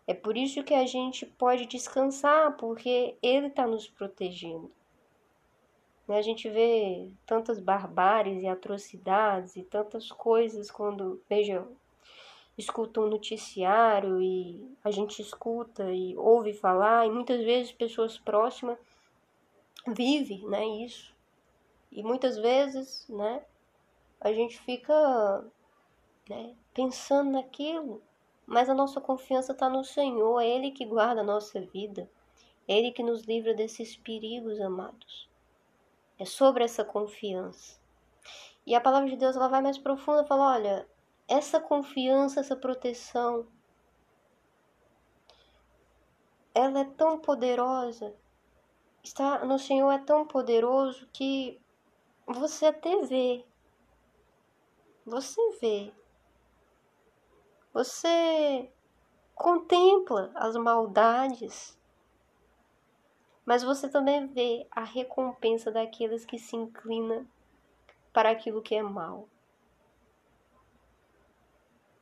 É 0.05 0.13
por 0.13 0.37
isso 0.37 0.63
que 0.63 0.73
a 0.73 0.85
gente 0.85 1.25
pode 1.25 1.65
descansar, 1.65 2.55
porque 2.55 3.17
Ele 3.21 3.47
está 3.47 3.67
nos 3.67 3.89
protegendo. 3.89 4.71
Né? 6.07 6.17
A 6.17 6.21
gente 6.21 6.49
vê 6.49 7.11
tantas 7.25 7.59
barbáries 7.59 8.41
e 8.41 8.47
atrocidades 8.47 9.55
e 9.55 9.63
tantas 9.63 10.09
coisas 10.11 10.71
quando, 10.71 11.21
veja, 11.29 11.67
escuta 12.57 13.01
um 13.01 13.07
noticiário 13.07 14.21
e 14.21 14.75
a 14.83 14.89
gente 14.89 15.21
escuta 15.21 15.91
e 15.91 16.15
ouve 16.17 16.53
falar, 16.53 17.05
e 17.05 17.11
muitas 17.11 17.43
vezes 17.43 17.71
pessoas 17.71 18.17
próximas 18.17 18.77
vivem 19.87 20.45
né, 20.47 20.65
isso. 20.65 21.15
E 21.91 22.01
muitas 22.01 22.37
vezes 22.37 23.07
né, 23.07 23.43
a 24.19 24.33
gente 24.33 24.59
fica 24.61 25.45
né, 26.29 26.55
pensando 26.73 27.31
naquilo, 27.31 28.01
mas 28.45 28.69
a 28.69 28.73
nossa 28.73 28.99
confiança 28.99 29.51
está 29.51 29.69
no 29.69 29.83
Senhor, 29.83 30.39
é 30.39 30.47
Ele 30.47 30.71
que 30.71 30.85
guarda 30.85 31.21
a 31.21 31.23
nossa 31.23 31.61
vida, 31.61 32.09
é 32.67 32.77
Ele 32.77 32.91
que 32.91 33.03
nos 33.03 33.23
livra 33.23 33.53
desses 33.53 33.95
perigos, 33.95 34.59
amados. 34.59 35.26
É 36.19 36.25
sobre 36.25 36.63
essa 36.63 36.83
confiança. 36.83 37.79
E 38.65 38.75
a 38.75 38.81
palavra 38.81 39.09
de 39.09 39.15
Deus 39.15 39.35
ela 39.35 39.47
vai 39.47 39.61
mais 39.61 39.77
profunda, 39.77 40.25
fala, 40.25 40.53
olha, 40.53 40.89
essa 41.27 41.59
confiança, 41.59 42.39
essa 42.39 42.55
proteção, 42.55 43.47
ela 46.53 46.79
é 46.79 46.85
tão 46.85 47.19
poderosa, 47.19 48.15
está 49.03 49.45
no 49.45 49.59
Senhor 49.59 49.91
é 49.91 49.99
tão 49.99 50.25
poderoso 50.25 51.07
que 51.13 51.61
você 52.25 52.65
até 52.65 53.01
vê. 53.03 53.45
Você 55.05 55.39
vê. 55.61 55.93
Você 57.73 58.71
contempla 59.35 60.31
as 60.33 60.55
maldades 60.55 61.76
mas 63.47 63.63
você 63.63 63.87
também 63.87 64.27
vê 64.27 64.67
a 64.69 64.83
recompensa 64.83 65.71
daqueles 65.71 66.25
que 66.25 66.37
se 66.37 66.53
inclinam 66.53 67.25
para 68.11 68.29
aquilo 68.29 68.61
que 68.61 68.75
é 68.75 68.83
mal. 68.83 69.29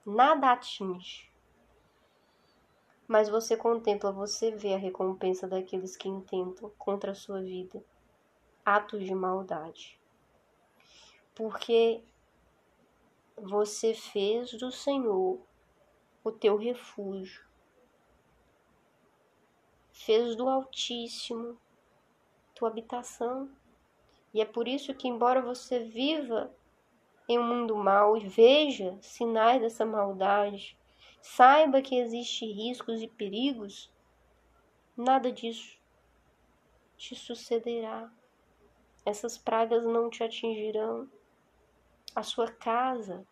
Nada 0.03 0.53
atinge. 0.53 1.31
mas 3.07 3.29
você 3.29 3.55
contempla, 3.55 4.11
você 4.11 4.49
vê 4.49 4.73
a 4.73 4.79
recompensa 4.79 5.47
daqueles 5.47 5.95
que 5.95 6.09
intentam 6.09 6.71
contra 6.79 7.11
a 7.11 7.15
sua 7.15 7.39
vida 7.39 7.85
atos 8.65 9.03
de 9.03 9.13
maldade. 9.13 9.99
Porque 11.35 12.03
você 13.37 13.93
fez 13.93 14.51
do 14.53 14.71
Senhor 14.71 15.39
o 16.23 16.31
teu 16.31 16.57
refúgio, 16.57 17.45
fez 19.95 20.35
do 20.35 20.49
Altíssimo 20.49 21.57
tua 22.53 22.69
habitação. 22.69 23.49
E 24.33 24.41
é 24.41 24.45
por 24.45 24.67
isso 24.67 24.93
que, 24.93 25.07
embora 25.07 25.41
você 25.41 25.79
viva 25.79 26.53
em 27.27 27.39
um 27.39 27.43
mundo 27.43 27.75
mau 27.75 28.17
e 28.17 28.27
veja 28.27 28.97
sinais 29.01 29.61
dessa 29.61 29.85
maldade, 29.85 30.77
saiba 31.21 31.81
que 31.81 31.95
existem 31.95 32.51
riscos 32.51 33.01
e 33.01 33.07
perigos, 33.07 33.91
nada 34.95 35.31
disso 35.31 35.79
te 36.97 37.15
sucederá. 37.15 38.11
Essas 39.05 39.37
pragas 39.37 39.83
não 39.83 40.09
te 40.09 40.23
atingirão. 40.23 41.09
A 42.13 42.23
sua 42.23 42.51
casa 42.51 43.25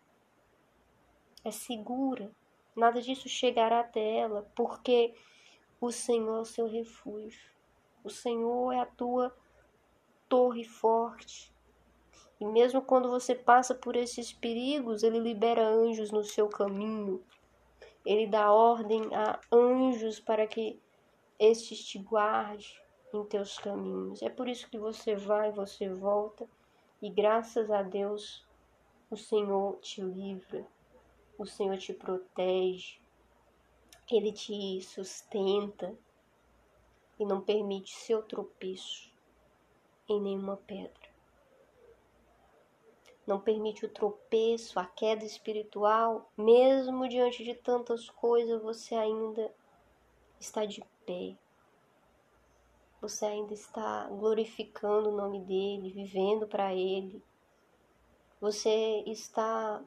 é 1.44 1.50
segura. 1.50 2.30
Nada 2.74 3.00
disso 3.00 3.28
chegará 3.28 3.80
até 3.80 4.18
ela, 4.18 4.50
porque 4.54 5.14
o 5.84 5.92
Senhor 5.92 6.38
é 6.38 6.40
o 6.40 6.44
seu 6.44 6.66
refúgio. 6.66 7.50
O 8.02 8.10
Senhor 8.10 8.72
é 8.72 8.80
a 8.80 8.86
tua 8.86 9.34
torre 10.28 10.64
forte. 10.64 11.52
E 12.40 12.44
mesmo 12.44 12.82
quando 12.82 13.08
você 13.08 13.34
passa 13.34 13.74
por 13.74 13.96
esses 13.96 14.32
perigos, 14.32 15.02
ele 15.02 15.18
libera 15.18 15.66
anjos 15.66 16.10
no 16.10 16.24
seu 16.24 16.48
caminho. 16.48 17.22
Ele 18.04 18.26
dá 18.26 18.52
ordem 18.52 19.02
a 19.14 19.40
anjos 19.50 20.20
para 20.20 20.46
que 20.46 20.80
estes 21.38 21.84
te 21.84 21.98
guarde 21.98 22.80
em 23.12 23.24
teus 23.24 23.58
caminhos. 23.58 24.22
É 24.22 24.28
por 24.28 24.48
isso 24.48 24.68
que 24.68 24.78
você 24.78 25.14
vai, 25.14 25.52
você 25.52 25.88
volta 25.88 26.46
e 27.00 27.08
graças 27.08 27.70
a 27.70 27.82
Deus 27.82 28.46
o 29.10 29.16
Senhor 29.16 29.78
te 29.80 30.00
livra, 30.00 30.66
o 31.38 31.46
Senhor 31.46 31.76
te 31.76 31.92
protege, 31.92 32.98
Ele 34.16 34.30
te 34.30 34.80
sustenta 34.80 35.92
e 37.18 37.26
não 37.26 37.40
permite 37.40 37.96
seu 37.96 38.22
tropeço 38.22 39.12
em 40.08 40.20
nenhuma 40.20 40.56
pedra. 40.56 41.08
Não 43.26 43.40
permite 43.40 43.84
o 43.84 43.88
tropeço, 43.88 44.78
a 44.78 44.86
queda 44.86 45.24
espiritual, 45.24 46.30
mesmo 46.36 47.08
diante 47.08 47.42
de 47.42 47.56
tantas 47.56 48.08
coisas, 48.08 48.62
você 48.62 48.94
ainda 48.94 49.52
está 50.38 50.64
de 50.64 50.80
pé. 51.04 51.36
Você 53.00 53.26
ainda 53.26 53.52
está 53.52 54.06
glorificando 54.10 55.08
o 55.08 55.16
nome 55.16 55.40
dele, 55.40 55.90
vivendo 55.90 56.46
para 56.46 56.72
ele. 56.72 57.20
Você 58.40 59.02
está 59.08 59.82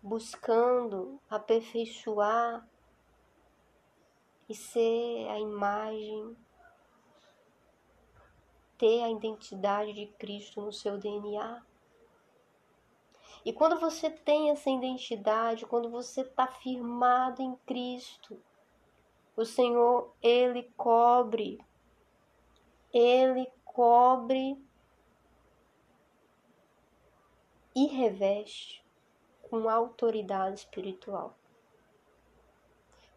buscando 0.00 1.20
aperfeiçoar 1.28 2.69
e 4.50 4.54
ser 4.54 5.28
a 5.28 5.38
imagem, 5.38 6.36
ter 8.76 9.00
a 9.04 9.08
identidade 9.08 9.92
de 9.92 10.06
Cristo 10.06 10.60
no 10.60 10.72
seu 10.72 10.98
DNA. 10.98 11.64
E 13.44 13.52
quando 13.52 13.78
você 13.78 14.10
tem 14.10 14.50
essa 14.50 14.68
identidade, 14.68 15.64
quando 15.66 15.88
você 15.88 16.22
está 16.22 16.48
firmado 16.48 17.40
em 17.40 17.54
Cristo, 17.64 18.42
o 19.36 19.44
Senhor, 19.44 20.12
Ele 20.20 20.64
cobre, 20.76 21.64
Ele 22.92 23.46
cobre 23.64 24.60
e 27.72 27.86
reveste 27.86 28.84
com 29.48 29.68
autoridade 29.68 30.58
espiritual. 30.58 31.39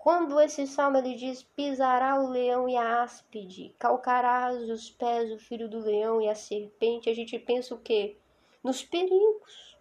Quando 0.03 0.37
esse 0.41 0.67
salmo 0.67 0.97
ele 0.97 1.15
diz: 1.15 1.43
pisará 1.43 2.19
o 2.19 2.27
leão 2.27 2.67
e 2.67 2.75
a 2.75 3.03
áspide, 3.03 3.73
calcarás 3.79 4.69
os 4.69 4.91
pés 4.91 5.31
o 5.31 5.39
filho 5.39 5.69
do 5.69 5.79
leão 5.79 6.21
e 6.21 6.27
a 6.27 6.35
serpente, 6.35 7.09
a 7.09 7.15
gente 7.15 7.39
pensa 7.39 7.73
o 7.73 7.79
quê? 7.79 8.17
Nos 8.61 8.83
perigos. 8.83 9.77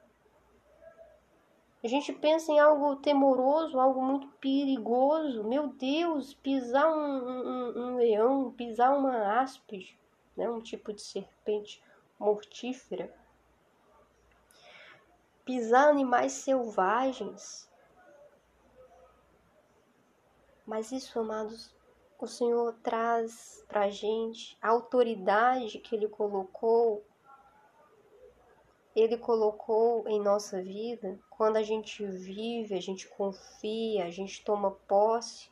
A 1.82 1.88
gente 1.88 2.12
pensa 2.12 2.52
em 2.52 2.60
algo 2.60 2.94
temoroso, 2.94 3.80
algo 3.80 4.00
muito 4.00 4.28
perigoso. 4.38 5.42
Meu 5.42 5.66
Deus, 5.66 6.34
pisar 6.34 6.86
um, 6.86 7.00
um, 7.00 7.78
um 7.78 7.96
leão, 7.96 8.52
pisar 8.52 8.96
uma 8.96 9.40
áspide, 9.40 9.98
né? 10.36 10.48
um 10.48 10.60
tipo 10.60 10.92
de 10.92 11.02
serpente 11.02 11.82
mortífera. 12.16 13.12
Pisar 15.44 15.88
animais 15.88 16.30
selvagens 16.30 17.71
mas 20.66 20.92
isso, 20.92 21.18
amados, 21.18 21.74
o 22.18 22.26
Senhor 22.26 22.74
traz 22.82 23.64
para 23.66 23.82
a 23.82 23.90
gente 23.90 24.56
a 24.62 24.68
autoridade 24.68 25.78
que 25.80 25.96
Ele 25.96 26.08
colocou, 26.08 27.04
Ele 28.94 29.16
colocou 29.16 30.06
em 30.08 30.20
nossa 30.20 30.62
vida 30.62 31.18
quando 31.30 31.56
a 31.56 31.62
gente 31.62 32.06
vive, 32.06 32.76
a 32.76 32.80
gente 32.80 33.08
confia, 33.08 34.04
a 34.04 34.10
gente 34.10 34.44
toma 34.44 34.70
posse 34.70 35.50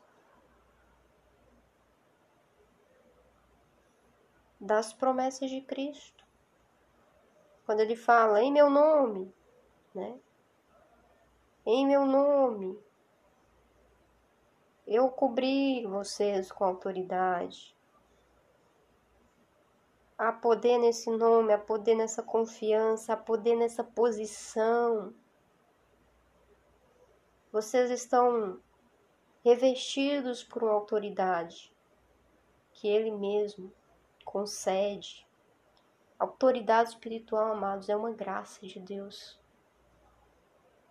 das 4.60 4.92
promessas 4.92 5.50
de 5.50 5.60
Cristo. 5.62 6.24
Quando 7.66 7.80
Ele 7.80 7.96
fala 7.96 8.42
em 8.42 8.52
meu 8.52 8.70
nome, 8.70 9.34
né? 9.94 10.18
Em 11.66 11.86
meu 11.86 12.06
nome, 12.06 12.78
eu 14.90 15.08
cobri 15.08 15.86
vocês 15.86 16.50
com 16.50 16.64
autoridade. 16.64 17.76
Há 20.18 20.32
poder 20.32 20.78
nesse 20.78 21.08
nome, 21.08 21.52
há 21.52 21.58
poder 21.58 21.94
nessa 21.94 22.24
confiança, 22.24 23.12
há 23.12 23.16
poder 23.16 23.54
nessa 23.54 23.84
posição. 23.84 25.14
Vocês 27.52 27.88
estão 27.92 28.60
revestidos 29.44 30.42
por 30.42 30.64
uma 30.64 30.72
autoridade 30.72 31.72
que 32.72 32.88
Ele 32.88 33.12
mesmo 33.12 33.72
concede. 34.24 35.24
Autoridade 36.18 36.90
espiritual, 36.90 37.52
amados, 37.52 37.88
é 37.88 37.94
uma 37.94 38.10
graça 38.10 38.66
de 38.66 38.80
Deus 38.80 39.39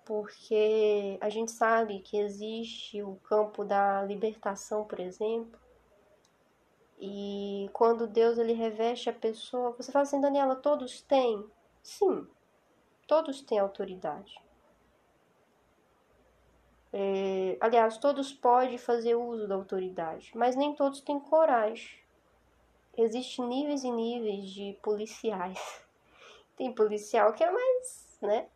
porque 0.09 1.19
a 1.21 1.29
gente 1.29 1.51
sabe 1.51 1.99
que 1.99 2.17
existe 2.17 2.99
o 3.03 3.17
campo 3.17 3.63
da 3.63 4.01
libertação, 4.01 4.83
por 4.83 4.99
exemplo, 4.99 5.59
e 6.99 7.69
quando 7.73 8.07
Deus 8.07 8.39
ele 8.39 8.53
reveste 8.53 9.07
a 9.07 9.13
pessoa, 9.13 9.69
você 9.73 9.91
fala 9.91 10.01
assim, 10.01 10.19
Daniela, 10.19 10.55
todos 10.55 10.99
têm? 11.01 11.45
Sim, 11.83 12.27
todos 13.05 13.41
têm 13.41 13.59
autoridade. 13.59 14.41
É, 16.91 17.55
aliás, 17.61 17.99
todos 17.99 18.33
podem 18.33 18.79
fazer 18.79 19.13
uso 19.13 19.47
da 19.47 19.53
autoridade, 19.53 20.31
mas 20.33 20.55
nem 20.55 20.73
todos 20.73 21.01
têm 21.01 21.19
coragem. 21.19 21.99
Existem 22.97 23.45
níveis 23.45 23.83
e 23.83 23.91
níveis 23.91 24.49
de 24.49 24.75
policiais. 24.81 25.85
Tem 26.57 26.73
policial 26.73 27.31
que 27.31 27.43
é 27.43 27.51
mais, 27.51 28.17
né? 28.23 28.49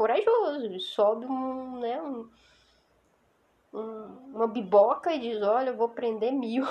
Corajoso, 0.00 0.64
ele 0.64 0.80
sobe 0.80 1.26
um, 1.26 1.78
né, 1.78 2.00
um, 2.00 2.30
um, 3.74 4.04
uma 4.34 4.48
biboca 4.48 5.12
e 5.12 5.18
diz, 5.18 5.42
olha, 5.42 5.68
eu 5.68 5.76
vou 5.76 5.90
prender 5.90 6.32
mil. 6.32 6.64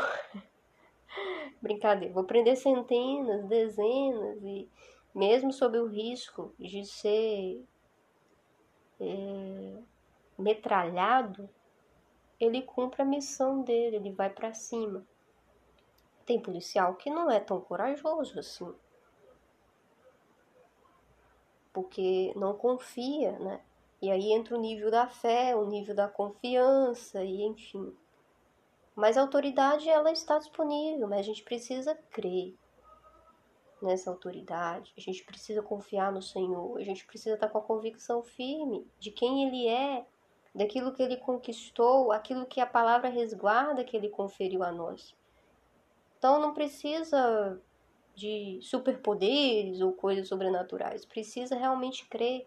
Brincadeira, 1.62 2.12
vou 2.12 2.24
prender 2.24 2.58
centenas, 2.58 3.46
dezenas, 3.46 4.42
e 4.42 4.68
mesmo 5.14 5.54
sob 5.54 5.78
o 5.78 5.86
risco 5.86 6.56
de 6.58 6.84
ser 6.84 7.64
é, 9.00 9.78
metralhado, 10.36 11.48
ele 12.40 12.64
cumpre 12.64 13.04
a 13.04 13.06
missão 13.06 13.62
dele, 13.62 13.98
ele 13.98 14.12
vai 14.12 14.32
para 14.32 14.56
cima. 14.56 15.06
Tem 16.26 16.42
policial 16.42 16.96
que 16.96 17.12
não 17.12 17.30
é 17.30 17.40
tão 17.40 17.62
corajoso 17.62 18.40
assim 18.40 18.74
porque 21.74 22.34
não 22.36 22.54
confia, 22.54 23.38
né? 23.40 23.62
E 24.02 24.10
aí 24.10 24.32
entra 24.32 24.56
o 24.56 24.60
nível 24.60 24.90
da 24.90 25.08
fé, 25.08 25.56
o 25.56 25.66
nível 25.66 25.94
da 25.94 26.08
confiança 26.08 27.24
e 27.24 27.44
enfim. 27.44 27.94
Mas 28.96 29.18
a 29.18 29.22
autoridade 29.22 29.90
ela 29.90 30.12
está 30.12 30.38
disponível, 30.38 31.08
mas 31.08 31.20
a 31.20 31.24
gente 31.24 31.44
precisa 31.44 31.96
crer 32.10 32.56
nessa 33.82 34.10
autoridade. 34.10 34.94
A 34.98 35.02
gente 35.02 35.24
precisa 35.24 35.62
confiar 35.62 36.12
no 36.12 36.22
Senhor, 36.22 36.78
a 36.78 36.84
gente 36.84 37.06
precisa 37.06 37.36
estar 37.36 37.50
com 37.50 37.58
a 37.58 37.64
convicção 37.64 38.24
firme 38.24 38.86
de 39.00 39.12
quem 39.12 39.48
ele 39.48 39.68
é 39.68 40.06
daquilo 40.54 40.94
que 40.94 41.04
ele 41.04 41.18
conquistou, 41.18 42.12
aquilo 42.12 42.46
que 42.46 42.60
a 42.60 42.66
palavra 42.66 43.10
resguarda 43.10 43.84
que 43.84 43.96
ele 43.96 44.10
conferiu 44.10 44.64
a 44.64 44.72
nós. 44.72 45.16
Então 46.18 46.40
não 46.40 46.54
precisa 46.54 47.62
de 48.20 48.60
superpoderes 48.62 49.80
ou 49.80 49.94
coisas 49.94 50.28
sobrenaturais, 50.28 51.06
precisa 51.06 51.56
realmente 51.56 52.06
crer, 52.06 52.46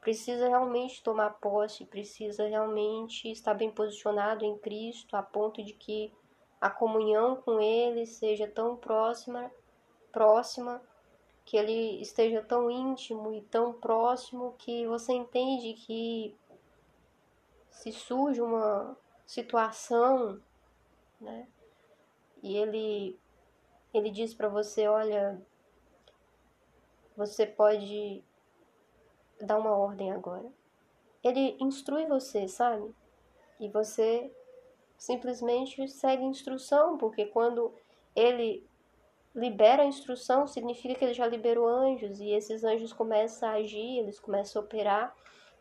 precisa 0.00 0.46
realmente 0.46 1.02
tomar 1.02 1.30
posse, 1.40 1.86
precisa 1.86 2.46
realmente 2.46 3.30
estar 3.30 3.54
bem 3.54 3.70
posicionado 3.70 4.44
em 4.44 4.58
Cristo, 4.58 5.16
a 5.16 5.22
ponto 5.22 5.64
de 5.64 5.72
que 5.72 6.12
a 6.60 6.68
comunhão 6.68 7.36
com 7.36 7.58
ele 7.58 8.04
seja 8.04 8.46
tão 8.46 8.76
próxima, 8.76 9.50
próxima, 10.12 10.82
que 11.46 11.56
ele 11.56 12.02
esteja 12.02 12.42
tão 12.42 12.70
íntimo 12.70 13.32
e 13.32 13.40
tão 13.40 13.72
próximo 13.72 14.54
que 14.58 14.86
você 14.86 15.14
entende 15.14 15.72
que 15.72 16.36
se 17.70 17.90
surge 17.90 18.42
uma 18.42 18.94
situação, 19.26 20.38
né? 21.18 21.48
E 22.42 22.56
ele 22.56 23.18
ele 23.92 24.10
diz 24.10 24.34
para 24.34 24.48
você, 24.48 24.86
olha, 24.86 25.40
você 27.16 27.46
pode 27.46 28.22
dar 29.40 29.58
uma 29.58 29.76
ordem 29.76 30.12
agora. 30.12 30.46
Ele 31.22 31.56
instrui 31.60 32.06
você, 32.06 32.48
sabe? 32.48 32.94
E 33.58 33.68
você 33.68 34.32
simplesmente 34.96 35.88
segue 35.88 36.22
a 36.22 36.26
instrução, 36.26 36.96
porque 36.96 37.26
quando 37.26 37.72
ele 38.14 38.66
libera 39.34 39.82
a 39.82 39.86
instrução, 39.86 40.46
significa 40.46 40.94
que 40.94 41.04
ele 41.04 41.14
já 41.14 41.26
liberou 41.26 41.68
anjos, 41.68 42.20
e 42.20 42.30
esses 42.30 42.64
anjos 42.64 42.92
começam 42.92 43.48
a 43.48 43.52
agir, 43.52 43.98
eles 43.98 44.18
começam 44.18 44.60
a 44.60 44.64
operar 44.64 45.14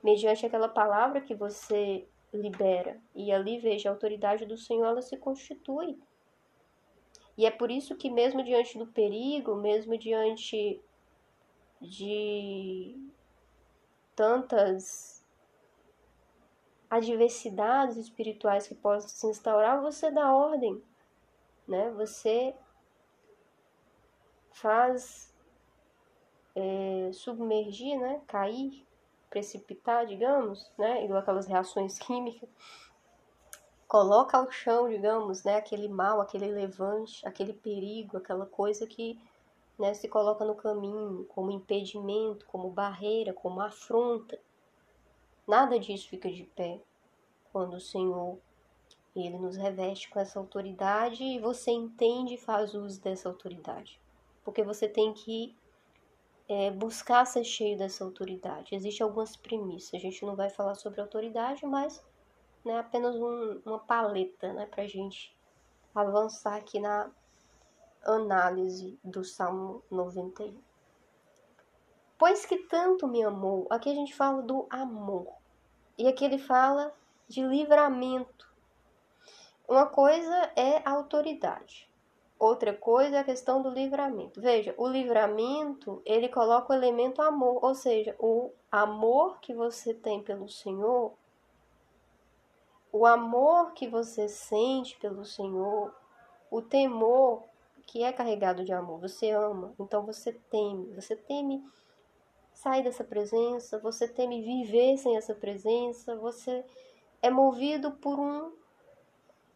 mediante 0.03 0.45
aquela 0.45 0.67
palavra 0.69 1.21
que 1.21 1.35
você 1.35 2.07
libera. 2.33 2.99
E 3.13 3.31
ali, 3.31 3.59
veja, 3.59 3.89
a 3.89 3.91
autoridade 3.91 4.45
do 4.45 4.57
Senhor, 4.57 4.85
ela 4.85 5.01
se 5.01 5.17
constitui. 5.17 5.97
E 7.39 7.45
é 7.45 7.51
por 7.51 7.71
isso 7.71 7.95
que 7.95 8.09
mesmo 8.11 8.43
diante 8.43 8.77
do 8.77 8.85
perigo, 8.85 9.55
mesmo 9.55 9.97
diante 9.97 10.83
de 11.79 12.93
tantas 14.13 15.25
adversidades 16.89 17.95
espirituais 17.95 18.67
que 18.67 18.75
possam 18.75 19.07
se 19.07 19.27
instaurar, 19.27 19.81
você 19.81 20.11
dá 20.11 20.35
ordem, 20.35 20.83
né? 21.65 21.89
Você 21.91 22.53
faz 24.51 25.33
é, 26.53 27.09
submergir, 27.13 27.97
né? 27.97 28.21
Cair, 28.27 28.85
precipitar, 29.29 30.05
digamos, 30.05 30.69
né? 30.77 31.05
Igual 31.05 31.19
aquelas 31.21 31.47
reações 31.47 31.97
químicas. 31.99 32.49
Coloca 33.89 34.37
ao 34.37 34.51
chão, 34.51 34.87
digamos, 34.87 35.43
né? 35.43 35.55
Aquele 35.55 35.87
mal, 35.87 36.21
aquele 36.21 36.45
levante, 36.45 37.27
aquele 37.27 37.53
perigo, 37.53 38.17
aquela 38.17 38.45
coisa 38.45 38.85
que 38.85 39.19
né, 39.79 39.95
se 39.95 40.07
coloca 40.07 40.45
no 40.45 40.53
caminho 40.53 41.25
como 41.29 41.49
impedimento, 41.49 42.45
como 42.45 42.69
barreira, 42.69 43.33
como 43.33 43.59
afronta. 43.59 44.39
Nada 45.47 45.79
disso 45.79 46.07
fica 46.07 46.31
de 46.31 46.43
pé 46.43 46.79
quando 47.51 47.77
o 47.77 47.81
Senhor 47.81 48.37
ele 49.15 49.39
nos 49.39 49.57
reveste 49.57 50.07
com 50.11 50.19
essa 50.19 50.37
autoridade 50.37 51.23
e 51.23 51.39
você 51.39 51.71
entende 51.71 52.35
e 52.35 52.37
faz 52.37 52.75
uso 52.75 53.01
dessa 53.01 53.27
autoridade. 53.27 53.99
Porque 54.45 54.61
você 54.61 54.87
tem 54.87 55.11
que 55.13 55.57
é, 56.47 56.69
buscar 56.69 57.25
ser 57.25 57.43
cheio 57.43 57.75
dessa 57.75 58.03
autoridade. 58.03 58.75
Existem 58.75 59.03
algumas 59.03 59.35
premissas. 59.35 59.95
A 59.95 59.97
gente 59.97 60.23
não 60.23 60.35
vai 60.35 60.51
falar 60.51 60.75
sobre 60.75 61.01
autoridade, 61.01 61.65
mas 61.65 62.03
né, 62.63 62.79
apenas 62.79 63.15
um, 63.15 63.61
uma 63.65 63.79
paleta 63.79 64.53
né, 64.53 64.65
para 64.65 64.83
a 64.83 64.87
gente 64.87 65.35
avançar 65.93 66.55
aqui 66.55 66.79
na 66.79 67.09
análise 68.03 68.97
do 69.03 69.23
Salmo 69.23 69.83
91. 69.89 70.57
Pois 72.17 72.45
que 72.45 72.57
tanto 72.57 73.07
me 73.07 73.23
amou, 73.23 73.65
aqui 73.69 73.89
a 73.89 73.95
gente 73.95 74.13
fala 74.13 74.41
do 74.41 74.67
amor. 74.69 75.35
E 75.97 76.07
aqui 76.07 76.25
ele 76.25 76.37
fala 76.37 76.93
de 77.27 77.41
livramento. 77.41 78.49
Uma 79.67 79.85
coisa 79.85 80.51
é 80.55 80.81
autoridade, 80.83 81.89
outra 82.37 82.73
coisa 82.73 83.17
é 83.17 83.19
a 83.19 83.23
questão 83.23 83.61
do 83.61 83.69
livramento. 83.69 84.41
Veja, 84.41 84.73
o 84.77 84.87
livramento, 84.87 86.01
ele 86.05 86.27
coloca 86.27 86.73
o 86.73 86.75
elemento 86.75 87.21
amor, 87.21 87.63
ou 87.63 87.75
seja, 87.75 88.15
o 88.17 88.51
amor 88.71 89.39
que 89.39 89.53
você 89.53 89.93
tem 89.93 90.23
pelo 90.23 90.49
Senhor, 90.49 91.13
o 92.91 93.05
amor 93.05 93.73
que 93.73 93.87
você 93.87 94.27
sente 94.27 94.97
pelo 94.97 95.23
Senhor, 95.23 95.93
o 96.49 96.61
temor 96.61 97.43
que 97.85 98.03
é 98.03 98.11
carregado 98.11 98.63
de 98.63 98.71
amor. 98.71 98.99
Você 98.99 99.31
ama, 99.31 99.73
então 99.79 100.05
você 100.05 100.33
teme, 100.49 100.93
você 100.93 101.15
teme 101.15 101.63
sair 102.53 102.83
dessa 102.83 103.03
presença, 103.03 103.79
você 103.79 104.07
teme 104.07 104.41
viver 104.41 104.97
sem 104.97 105.17
essa 105.17 105.33
presença, 105.33 106.15
você 106.15 106.65
é 107.21 107.29
movido 107.29 107.91
por 107.93 108.19
um 108.19 108.51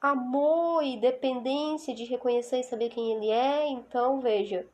amor 0.02 0.84
e 0.84 0.98
dependência 0.98 1.94
de 1.94 2.04
reconhecer 2.04 2.60
e 2.60 2.64
saber 2.64 2.90
quem 2.90 3.14
ele 3.14 3.30
é. 3.30 3.68
Então, 3.68 4.20
veja, 4.20 4.68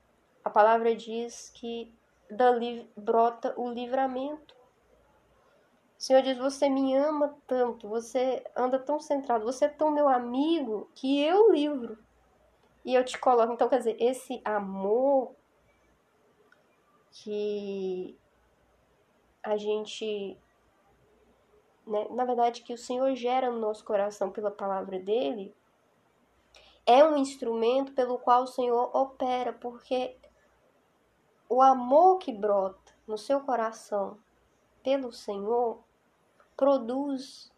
a 0.43 0.50
palavra 0.50 0.95
diz 0.95 1.52
que 1.54 1.93
dali 2.30 2.89
brota 2.95 3.54
o 3.58 3.69
livramento. 3.69 4.56
O 5.99 6.01
Senhor 6.01 6.21
diz: 6.21 6.38
Você 6.38 6.69
me 6.69 6.95
ama 6.95 7.35
tanto, 7.45 7.89
você 7.89 8.41
anda 8.55 8.79
tão 8.79 9.01
centrado, 9.01 9.43
você 9.43 9.65
é 9.65 9.67
tão 9.69 9.91
meu 9.91 10.07
amigo 10.07 10.89
que 10.95 11.21
eu 11.21 11.51
livro. 11.51 11.97
E 12.85 12.95
eu 12.95 13.03
te 13.03 13.19
coloco. 13.19 13.51
Então, 13.51 13.67
quer 13.67 13.79
dizer, 13.79 13.97
esse 13.99 14.41
amor 14.45 15.35
que 17.12 18.17
a 19.43 19.57
gente, 19.57 20.38
né, 21.85 22.07
na 22.12 22.23
verdade, 22.23 22.62
que 22.62 22.73
o 22.73 22.77
Senhor 22.77 23.13
gera 23.15 23.51
no 23.51 23.59
nosso 23.59 23.83
coração 23.83 24.31
pela 24.31 24.49
palavra 24.49 24.97
dele, 24.99 25.53
é 26.85 27.03
um 27.03 27.17
instrumento 27.17 27.91
pelo 27.91 28.17
qual 28.17 28.43
o 28.43 28.47
Senhor 28.47 28.89
opera, 28.95 29.51
porque 29.51 30.15
o 31.49 31.62
amor 31.62 32.19
que 32.19 32.31
brota 32.31 32.93
no 33.05 33.17
seu 33.17 33.41
coração 33.41 34.17
pelo 34.81 35.12
Senhor 35.12 35.88
produz 36.60 37.50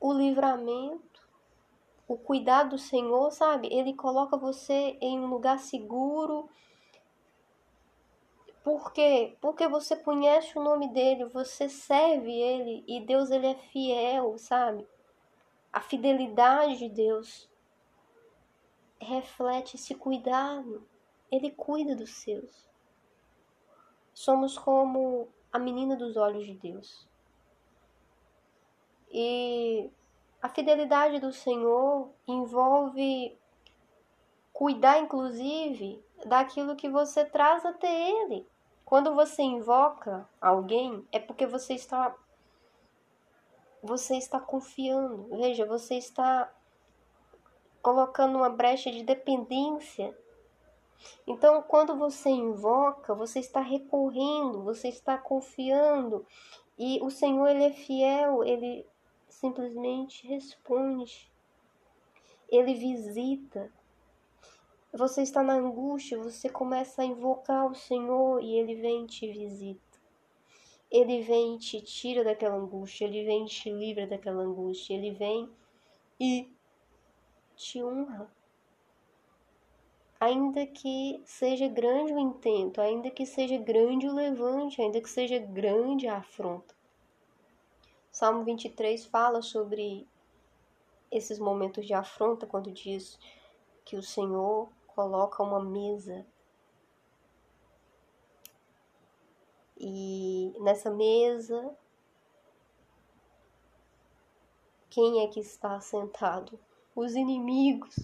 o 0.00 0.14
livramento, 0.14 1.28
o 2.08 2.16
cuidado 2.16 2.70
do 2.70 2.78
Senhor, 2.78 3.30
sabe? 3.30 3.68
Ele 3.70 3.92
coloca 3.92 4.34
você 4.34 4.96
em 4.98 5.20
um 5.20 5.26
lugar 5.26 5.58
seguro, 5.58 6.48
por 8.64 8.94
quê? 8.94 9.36
Porque 9.42 9.68
você 9.68 9.94
conhece 9.94 10.58
o 10.58 10.62
nome 10.62 10.88
dele, 10.88 11.26
você 11.26 11.68
serve 11.68 12.32
ele 12.32 12.82
e 12.88 12.98
Deus 12.98 13.30
ele 13.30 13.48
é 13.48 13.54
fiel, 13.54 14.38
sabe? 14.38 14.88
A 15.70 15.82
fidelidade 15.82 16.78
de 16.78 16.88
Deus 16.88 17.46
reflete 18.98 19.76
esse 19.76 19.94
cuidado. 19.94 20.88
Ele 21.30 21.50
cuida 21.50 21.94
dos 21.94 22.14
seus. 22.14 22.66
Somos 24.14 24.56
como 24.56 25.28
a 25.52 25.58
menina 25.58 25.94
dos 25.94 26.16
olhos 26.16 26.46
de 26.46 26.54
Deus. 26.54 27.06
E 29.10 29.90
a 30.40 30.48
fidelidade 30.48 31.18
do 31.18 31.32
Senhor 31.32 32.10
envolve 32.26 33.36
cuidar, 34.52 35.00
inclusive, 35.00 36.02
daquilo 36.26 36.76
que 36.76 36.88
você 36.88 37.24
traz 37.24 37.64
até 37.64 38.10
Ele. 38.10 38.46
Quando 38.84 39.14
você 39.14 39.42
invoca 39.42 40.28
alguém, 40.40 41.06
é 41.12 41.18
porque 41.18 41.46
você 41.46 41.74
está 41.74 42.14
você 43.82 44.16
está 44.16 44.40
confiando. 44.40 45.28
Veja, 45.36 45.64
você 45.64 45.94
está 45.94 46.52
colocando 47.80 48.36
uma 48.36 48.50
brecha 48.50 48.90
de 48.90 49.02
dependência. 49.02 50.16
Então, 51.26 51.62
quando 51.62 51.96
você 51.96 52.28
invoca, 52.28 53.14
você 53.14 53.38
está 53.38 53.60
recorrendo, 53.60 54.64
você 54.64 54.88
está 54.88 55.16
confiando, 55.16 56.26
e 56.76 56.98
o 57.02 57.10
Senhor 57.10 57.46
ele 57.46 57.64
é 57.64 57.72
fiel, 57.72 58.42
ele 58.42 58.86
simplesmente 59.28 60.26
responde. 60.26 61.30
Ele 62.48 62.74
visita, 62.74 63.70
você 64.92 65.22
está 65.22 65.42
na 65.42 65.54
angústia, 65.54 66.18
você 66.18 66.48
começa 66.48 67.02
a 67.02 67.04
invocar 67.04 67.66
o 67.66 67.74
Senhor 67.74 68.42
e 68.42 68.54
ele 68.54 68.74
vem 68.76 69.04
e 69.04 69.06
te 69.06 69.30
visita. 69.30 69.98
Ele 70.90 71.22
vem 71.22 71.56
e 71.56 71.58
te 71.58 71.82
tira 71.82 72.24
daquela 72.24 72.56
angústia, 72.56 73.04
ele 73.04 73.24
vem 73.24 73.44
e 73.44 73.48
te 73.48 73.70
livra 73.70 74.06
daquela 74.06 74.42
angústia, 74.42 74.94
ele 74.94 75.10
vem 75.10 75.50
e 76.18 76.50
te 77.54 77.82
honra. 77.82 78.32
Ainda 80.18 80.66
que 80.66 81.22
seja 81.24 81.68
grande 81.68 82.12
o 82.12 82.18
intento, 82.18 82.80
ainda 82.80 83.10
que 83.10 83.26
seja 83.26 83.58
grande 83.58 84.08
o 84.08 84.14
levante, 84.14 84.80
ainda 84.80 85.00
que 85.00 85.08
seja 85.08 85.38
grande 85.38 86.08
a 86.08 86.16
afronta. 86.16 86.77
Salmo 88.18 88.42
23 88.42 89.06
fala 89.06 89.40
sobre 89.42 90.04
esses 91.08 91.38
momentos 91.38 91.86
de 91.86 91.94
afronta, 91.94 92.48
quando 92.48 92.72
diz 92.72 93.16
que 93.84 93.94
o 93.94 94.02
Senhor 94.02 94.68
coloca 94.88 95.40
uma 95.40 95.62
mesa 95.62 96.26
e 99.78 100.52
nessa 100.58 100.90
mesa 100.90 101.78
quem 104.90 105.22
é 105.22 105.28
que 105.28 105.38
está 105.38 105.80
sentado? 105.80 106.58
Os 106.96 107.14
inimigos. 107.14 107.94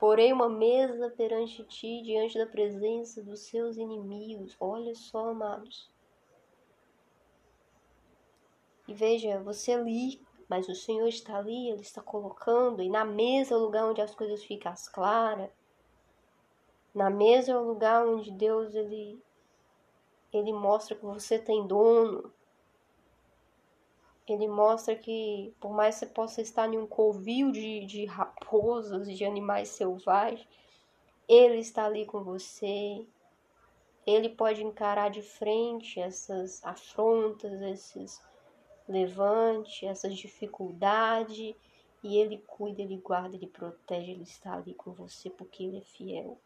Porém, 0.00 0.32
uma 0.32 0.48
mesa 0.48 1.10
perante 1.10 1.62
ti, 1.64 2.00
diante 2.00 2.38
da 2.38 2.46
presença 2.46 3.22
dos 3.22 3.40
seus 3.40 3.76
inimigos. 3.76 4.56
Olha 4.58 4.94
só, 4.94 5.28
amados. 5.28 5.92
E 8.86 8.92
veja, 8.92 9.40
você 9.40 9.72
ali, 9.72 10.20
mas 10.48 10.68
o 10.68 10.74
Senhor 10.74 11.08
está 11.08 11.38
ali, 11.38 11.70
Ele 11.70 11.80
está 11.80 12.02
colocando, 12.02 12.82
e 12.82 12.88
na 12.88 13.04
mesa 13.04 13.54
é 13.54 13.56
o 13.56 13.60
lugar 13.60 13.86
onde 13.86 14.02
as 14.02 14.14
coisas 14.14 14.44
ficam 14.44 14.74
claras. 14.92 15.50
Na 16.94 17.10
mesa 17.10 17.52
é 17.52 17.56
o 17.56 17.66
lugar 17.66 18.06
onde 18.06 18.30
Deus 18.30 18.74
ele, 18.74 19.20
ele 20.32 20.52
mostra 20.52 20.94
que 20.94 21.04
você 21.04 21.38
tem 21.38 21.66
dono. 21.66 22.32
Ele 24.28 24.48
mostra 24.48 24.94
que, 24.94 25.54
por 25.60 25.72
mais 25.72 25.96
que 25.96 26.00
você 26.00 26.06
possa 26.06 26.40
estar 26.40 26.72
em 26.72 26.78
um 26.78 26.86
covil 26.86 27.50
de, 27.50 27.84
de 27.84 28.04
raposas 28.06 29.06
de 29.06 29.24
animais 29.24 29.70
selvagens, 29.70 30.46
Ele 31.28 31.58
está 31.58 31.84
ali 31.84 32.06
com 32.06 32.22
você. 32.22 33.06
Ele 34.06 34.28
pode 34.30 34.62
encarar 34.62 35.10
de 35.10 35.20
frente 35.20 36.00
essas 36.00 36.64
afrontas, 36.64 37.60
esses 37.62 38.22
levantes, 38.88 39.88
essas 39.88 40.14
dificuldades, 40.14 41.54
e 42.02 42.18
Ele 42.18 42.38
cuida, 42.46 42.82
Ele 42.82 42.96
guarda, 42.96 43.36
Ele 43.36 43.46
protege, 43.46 44.12
Ele 44.12 44.22
está 44.22 44.54
ali 44.54 44.74
com 44.74 44.92
você 44.92 45.30
porque 45.30 45.64
Ele 45.64 45.78
é 45.78 45.82
fiel. 45.82 46.38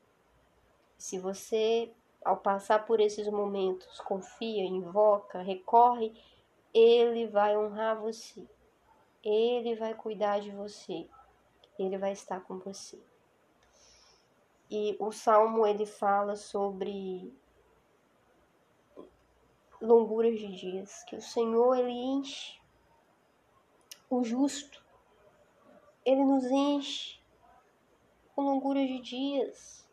Se 0.96 1.18
você, 1.18 1.92
ao 2.24 2.36
passar 2.36 2.86
por 2.86 3.00
esses 3.00 3.28
momentos, 3.28 4.00
confia, 4.00 4.64
invoca, 4.64 5.40
recorre 5.40 6.12
ele 6.72 7.26
vai 7.26 7.56
honrar 7.56 8.00
você. 8.00 8.46
Ele 9.24 9.74
vai 9.74 9.94
cuidar 9.94 10.40
de 10.40 10.50
você. 10.50 11.08
Ele 11.78 11.96
vai 11.96 12.12
estar 12.12 12.40
com 12.40 12.58
você. 12.58 12.98
E 14.70 14.96
o 15.00 15.10
salmo 15.10 15.66
ele 15.66 15.86
fala 15.86 16.36
sobre 16.36 17.32
longuras 19.80 20.38
de 20.38 20.48
dias, 20.48 21.02
que 21.04 21.16
o 21.16 21.22
Senhor 21.22 21.76
ele 21.76 21.92
enche 21.92 22.58
o 24.10 24.22
justo. 24.24 24.82
Ele 26.04 26.24
nos 26.24 26.44
enche 26.44 27.20
com 28.34 28.42
longuras 28.42 28.86
de 28.86 29.00
dias 29.00 29.88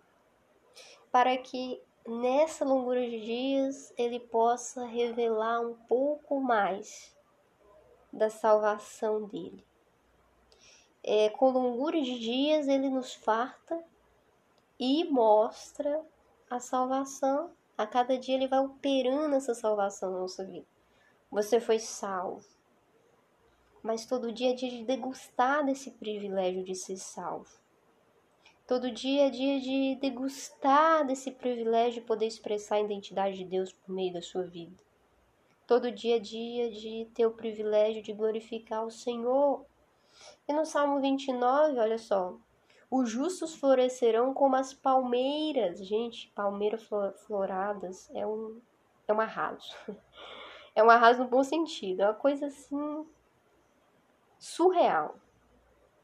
para 1.11 1.37
que 1.37 1.81
nessa 2.05 2.63
longura 2.63 3.01
de 3.01 3.19
dias 3.21 3.93
ele 3.97 4.19
possa 4.19 4.85
revelar 4.85 5.61
um 5.61 5.75
pouco 5.87 6.39
mais 6.39 7.15
da 8.11 8.29
salvação 8.29 9.23
dele. 9.23 9.65
É, 11.03 11.29
com 11.29 11.51
longura 11.51 12.01
de 12.01 12.19
dias 12.19 12.67
ele 12.67 12.89
nos 12.89 13.13
farta 13.13 13.83
e 14.79 15.03
mostra 15.05 16.03
a 16.49 16.59
salvação. 16.59 17.51
A 17.77 17.85
cada 17.85 18.17
dia 18.17 18.35
ele 18.35 18.47
vai 18.47 18.59
operando 18.59 19.35
essa 19.35 19.53
salvação 19.53 20.11
na 20.11 20.19
nossa 20.19 20.45
vida. 20.45 20.65
Você 21.29 21.59
foi 21.59 21.77
salvo. 21.77 22.45
Mas 23.83 24.05
todo 24.05 24.31
dia 24.31 24.51
é 24.51 24.53
dia 24.53 24.69
de 24.69 24.85
degustar 24.85 25.65
desse 25.65 25.91
privilégio 25.91 26.63
de 26.63 26.73
ser 26.73 26.97
salvo. 26.97 27.59
Todo 28.65 28.89
dia 28.89 29.27
é 29.27 29.29
dia 29.29 29.59
de 29.59 29.95
degustar 30.01 31.05
desse 31.05 31.29
privilégio 31.31 32.01
de 32.01 32.07
poder 32.07 32.25
expressar 32.25 32.77
a 32.77 32.81
identidade 32.81 33.37
de 33.37 33.45
Deus 33.45 33.71
por 33.71 33.93
meio 33.93 34.13
da 34.13 34.21
sua 34.21 34.43
vida. 34.43 34.75
Todo 35.67 35.91
dia 35.91 36.15
é 36.15 36.19
dia 36.19 36.71
de 36.71 37.07
ter 37.13 37.25
o 37.25 37.31
privilégio 37.31 38.01
de 38.01 38.13
glorificar 38.13 38.85
o 38.85 38.89
Senhor. 38.89 39.65
E 40.47 40.53
no 40.53 40.65
Salmo 40.65 41.01
29, 41.01 41.77
olha 41.77 41.97
só. 41.97 42.37
Os 42.97 43.09
justos 43.09 43.53
florescerão 43.55 44.33
como 44.33 44.55
as 44.55 44.73
palmeiras. 44.73 45.85
Gente, 45.85 46.31
palmeiras 46.33 46.87
floradas 47.27 48.09
é 48.13 48.25
um, 48.25 48.61
é 49.05 49.13
um 49.13 49.19
arraso. 49.19 49.75
É 50.77 50.83
um 50.83 50.89
arraso 50.89 51.23
no 51.23 51.29
bom 51.29 51.41
sentido. 51.41 52.01
É 52.01 52.05
uma 52.05 52.13
coisa 52.13 52.47
assim. 52.47 53.07
surreal. 54.37 55.15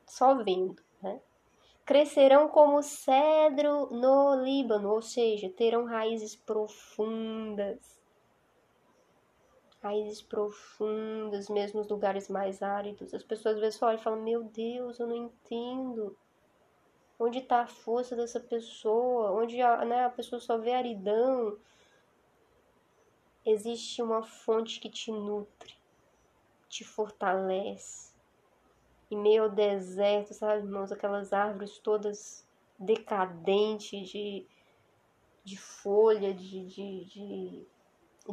Só 0.05 0.33
vendo, 0.41 0.81
né? 1.01 1.19
crescerão 1.85 2.47
como 2.47 2.81
cedro 2.81 3.87
no 3.87 4.35
Líbano, 4.35 4.91
ou 4.91 5.01
seja, 5.01 5.49
terão 5.49 5.83
raízes 5.83 6.37
profundas. 6.37 8.01
Raízes 9.83 10.21
profundas, 10.21 11.49
mesmo 11.49 11.79
nos 11.79 11.89
lugares 11.89 12.29
mais 12.29 12.61
áridos. 12.61 13.13
As 13.13 13.23
pessoas 13.23 13.55
às 13.55 13.61
vezes 13.61 13.75
e 13.81 13.97
falam: 13.97 14.21
Meu 14.21 14.41
Deus, 14.43 14.99
eu 14.99 15.07
não 15.07 15.15
entendo. 15.15 16.15
Onde 17.23 17.37
está 17.37 17.61
a 17.61 17.67
força 17.67 18.15
dessa 18.15 18.39
pessoa? 18.39 19.31
Onde 19.31 19.61
a, 19.61 19.85
né, 19.85 20.05
a 20.05 20.09
pessoa 20.09 20.39
só 20.39 20.57
vê 20.57 20.73
aridão. 20.73 21.55
Existe 23.45 24.01
uma 24.01 24.23
fonte 24.23 24.79
que 24.79 24.89
te 24.89 25.11
nutre, 25.11 25.75
te 26.67 26.83
fortalece 26.83 28.11
em 29.11 29.17
meio 29.17 29.43
ao 29.43 29.49
deserto, 29.49 30.33
sabe, 30.33 30.65
irmãos? 30.65 30.91
Aquelas 30.91 31.31
árvores 31.31 31.77
todas 31.77 32.43
decadentes 32.79 34.09
de, 34.09 34.47
de 35.43 35.57
folha, 35.57 36.33
de, 36.33 36.65
de, 36.65 37.05
de, 37.05 37.67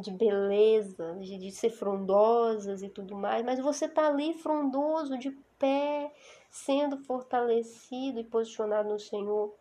de 0.01 0.11
beleza, 0.11 1.15
de, 1.19 1.37
de 1.37 1.51
ser 1.51 1.69
frondosas 1.69 2.81
e 2.81 2.89
tudo 2.89 3.15
mais, 3.15 3.45
mas 3.45 3.59
você 3.59 3.87
tá 3.87 4.07
ali 4.07 4.33
frondoso, 4.33 5.15
de 5.19 5.29
pé, 5.59 6.11
sendo 6.49 6.97
fortalecido 7.03 8.19
e 8.19 8.23
posicionado 8.23 8.89
no 8.89 8.99
Senhor. 8.99 9.53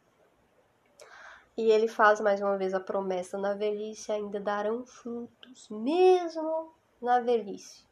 E 1.56 1.70
ele 1.70 1.88
faz 1.88 2.20
mais 2.20 2.40
uma 2.40 2.56
vez 2.56 2.74
a 2.74 2.80
promessa: 2.80 3.36
na 3.36 3.54
velhice 3.54 4.12
ainda 4.12 4.40
darão 4.40 4.86
frutos, 4.86 5.68
mesmo 5.68 6.72
na 7.00 7.20
velhice 7.20 7.88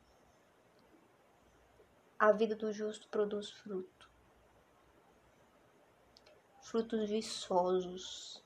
a 2.18 2.32
vida 2.32 2.56
do 2.56 2.72
justo 2.72 3.08
produz 3.08 3.50
fruto. 3.50 4.10
Frutos 6.62 7.10
viçosos, 7.10 8.42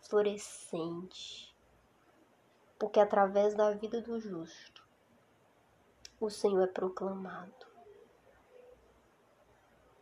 florescentes. 0.00 1.54
Porque 2.78 2.98
através 2.98 3.54
da 3.54 3.72
vida 3.72 4.00
do 4.00 4.18
justo, 4.18 4.88
o 6.18 6.30
Senhor 6.30 6.62
é 6.62 6.66
proclamado. 6.66 7.69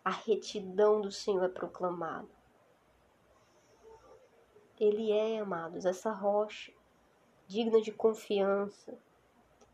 A 0.08 0.10
retidão 0.10 1.02
do 1.02 1.12
Senhor 1.12 1.44
é 1.44 1.48
proclamada. 1.48 2.28
Ele 4.80 5.12
é, 5.12 5.38
amados, 5.38 5.84
essa 5.84 6.10
rocha 6.10 6.72
digna 7.46 7.82
de 7.82 7.92
confiança. 7.92 8.98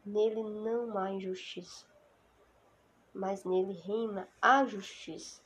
Nele 0.04 0.42
não 0.42 0.98
há 0.98 1.12
injustiça 1.12 1.86
mas 3.14 3.44
nele 3.44 3.72
reina 3.72 4.28
a 4.42 4.64
justiça. 4.64 5.40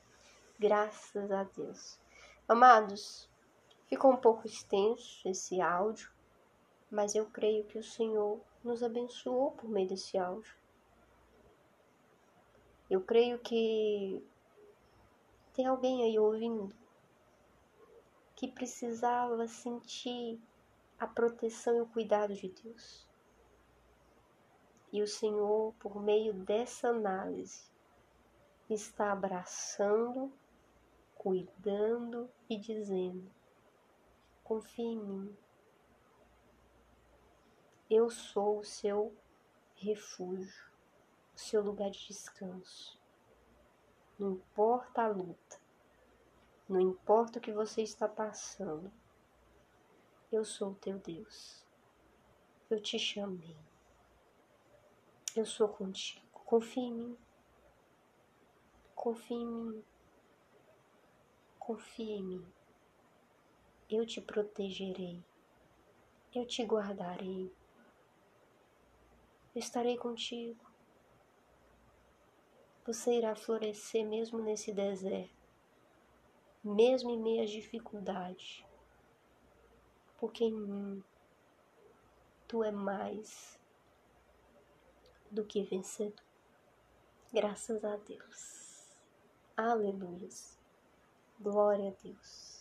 Graças 0.58 1.30
a 1.30 1.44
Deus. 1.44 2.00
Amados, 2.48 3.28
ficou 3.86 4.10
um 4.10 4.16
pouco 4.16 4.46
extenso 4.46 5.28
esse 5.28 5.60
áudio, 5.60 6.10
mas 6.90 7.14
eu 7.14 7.26
creio 7.26 7.64
que 7.64 7.78
o 7.78 7.84
Senhor 7.84 8.40
nos 8.64 8.82
abençoou 8.82 9.52
por 9.52 9.68
meio 9.68 9.86
desse 9.86 10.16
áudio. 10.16 10.56
Eu 12.88 13.02
creio 13.02 13.38
que 13.38 14.26
tem 15.58 15.66
alguém 15.66 16.04
aí 16.04 16.16
ouvindo 16.16 16.72
que 18.36 18.46
precisava 18.46 19.48
sentir 19.48 20.40
a 20.96 21.04
proteção 21.04 21.76
e 21.76 21.80
o 21.80 21.86
cuidado 21.88 22.32
de 22.32 22.48
Deus. 22.48 23.04
E 24.92 25.02
o 25.02 25.06
Senhor, 25.08 25.74
por 25.80 26.00
meio 26.00 26.32
dessa 26.32 26.90
análise, 26.90 27.68
está 28.70 29.10
abraçando, 29.10 30.32
cuidando 31.16 32.30
e 32.48 32.56
dizendo: 32.56 33.28
confie 34.44 34.84
em 34.84 35.00
mim. 35.00 35.36
Eu 37.90 38.08
sou 38.10 38.60
o 38.60 38.64
seu 38.64 39.12
refúgio, 39.74 40.70
o 41.34 41.38
seu 41.40 41.60
lugar 41.64 41.90
de 41.90 42.06
descanso. 42.06 42.96
Não 44.18 44.32
importa 44.32 45.02
a 45.02 45.08
luta, 45.08 45.60
não 46.68 46.80
importa 46.80 47.38
o 47.38 47.42
que 47.42 47.52
você 47.52 47.82
está 47.82 48.08
passando, 48.08 48.90
eu 50.32 50.44
sou 50.44 50.72
o 50.72 50.74
teu 50.74 50.98
Deus. 50.98 51.64
Eu 52.68 52.80
te 52.80 52.98
chamei 52.98 53.56
eu 55.38 55.46
sou 55.46 55.68
contigo. 55.68 56.26
Confie 56.32 56.80
em 56.80 56.92
mim. 56.92 57.18
Confie 58.92 59.34
em 59.34 59.46
mim. 59.46 59.84
Confie 61.60 62.10
em 62.10 62.22
mim. 62.22 62.46
Eu 63.88 64.04
te 64.04 64.20
protegerei. 64.20 65.22
Eu 66.34 66.44
te 66.44 66.64
guardarei. 66.64 67.52
Eu 69.54 69.60
estarei 69.60 69.96
contigo. 69.96 70.67
Você 72.88 73.18
irá 73.18 73.34
florescer 73.36 74.02
mesmo 74.06 74.38
nesse 74.38 74.72
deserto, 74.72 75.46
mesmo 76.64 77.10
em 77.10 77.18
meio 77.18 77.44
às 77.44 77.50
dificuldades, 77.50 78.64
porque 80.16 80.44
em 80.44 80.58
mim 80.58 81.04
tu 82.48 82.64
é 82.64 82.70
mais 82.70 83.60
do 85.30 85.44
que 85.44 85.62
vencedor. 85.64 86.24
Graças 87.30 87.84
a 87.84 87.96
Deus. 87.96 88.96
Aleluia. 89.54 90.30
Glória 91.38 91.90
a 91.90 92.02
Deus. 92.02 92.57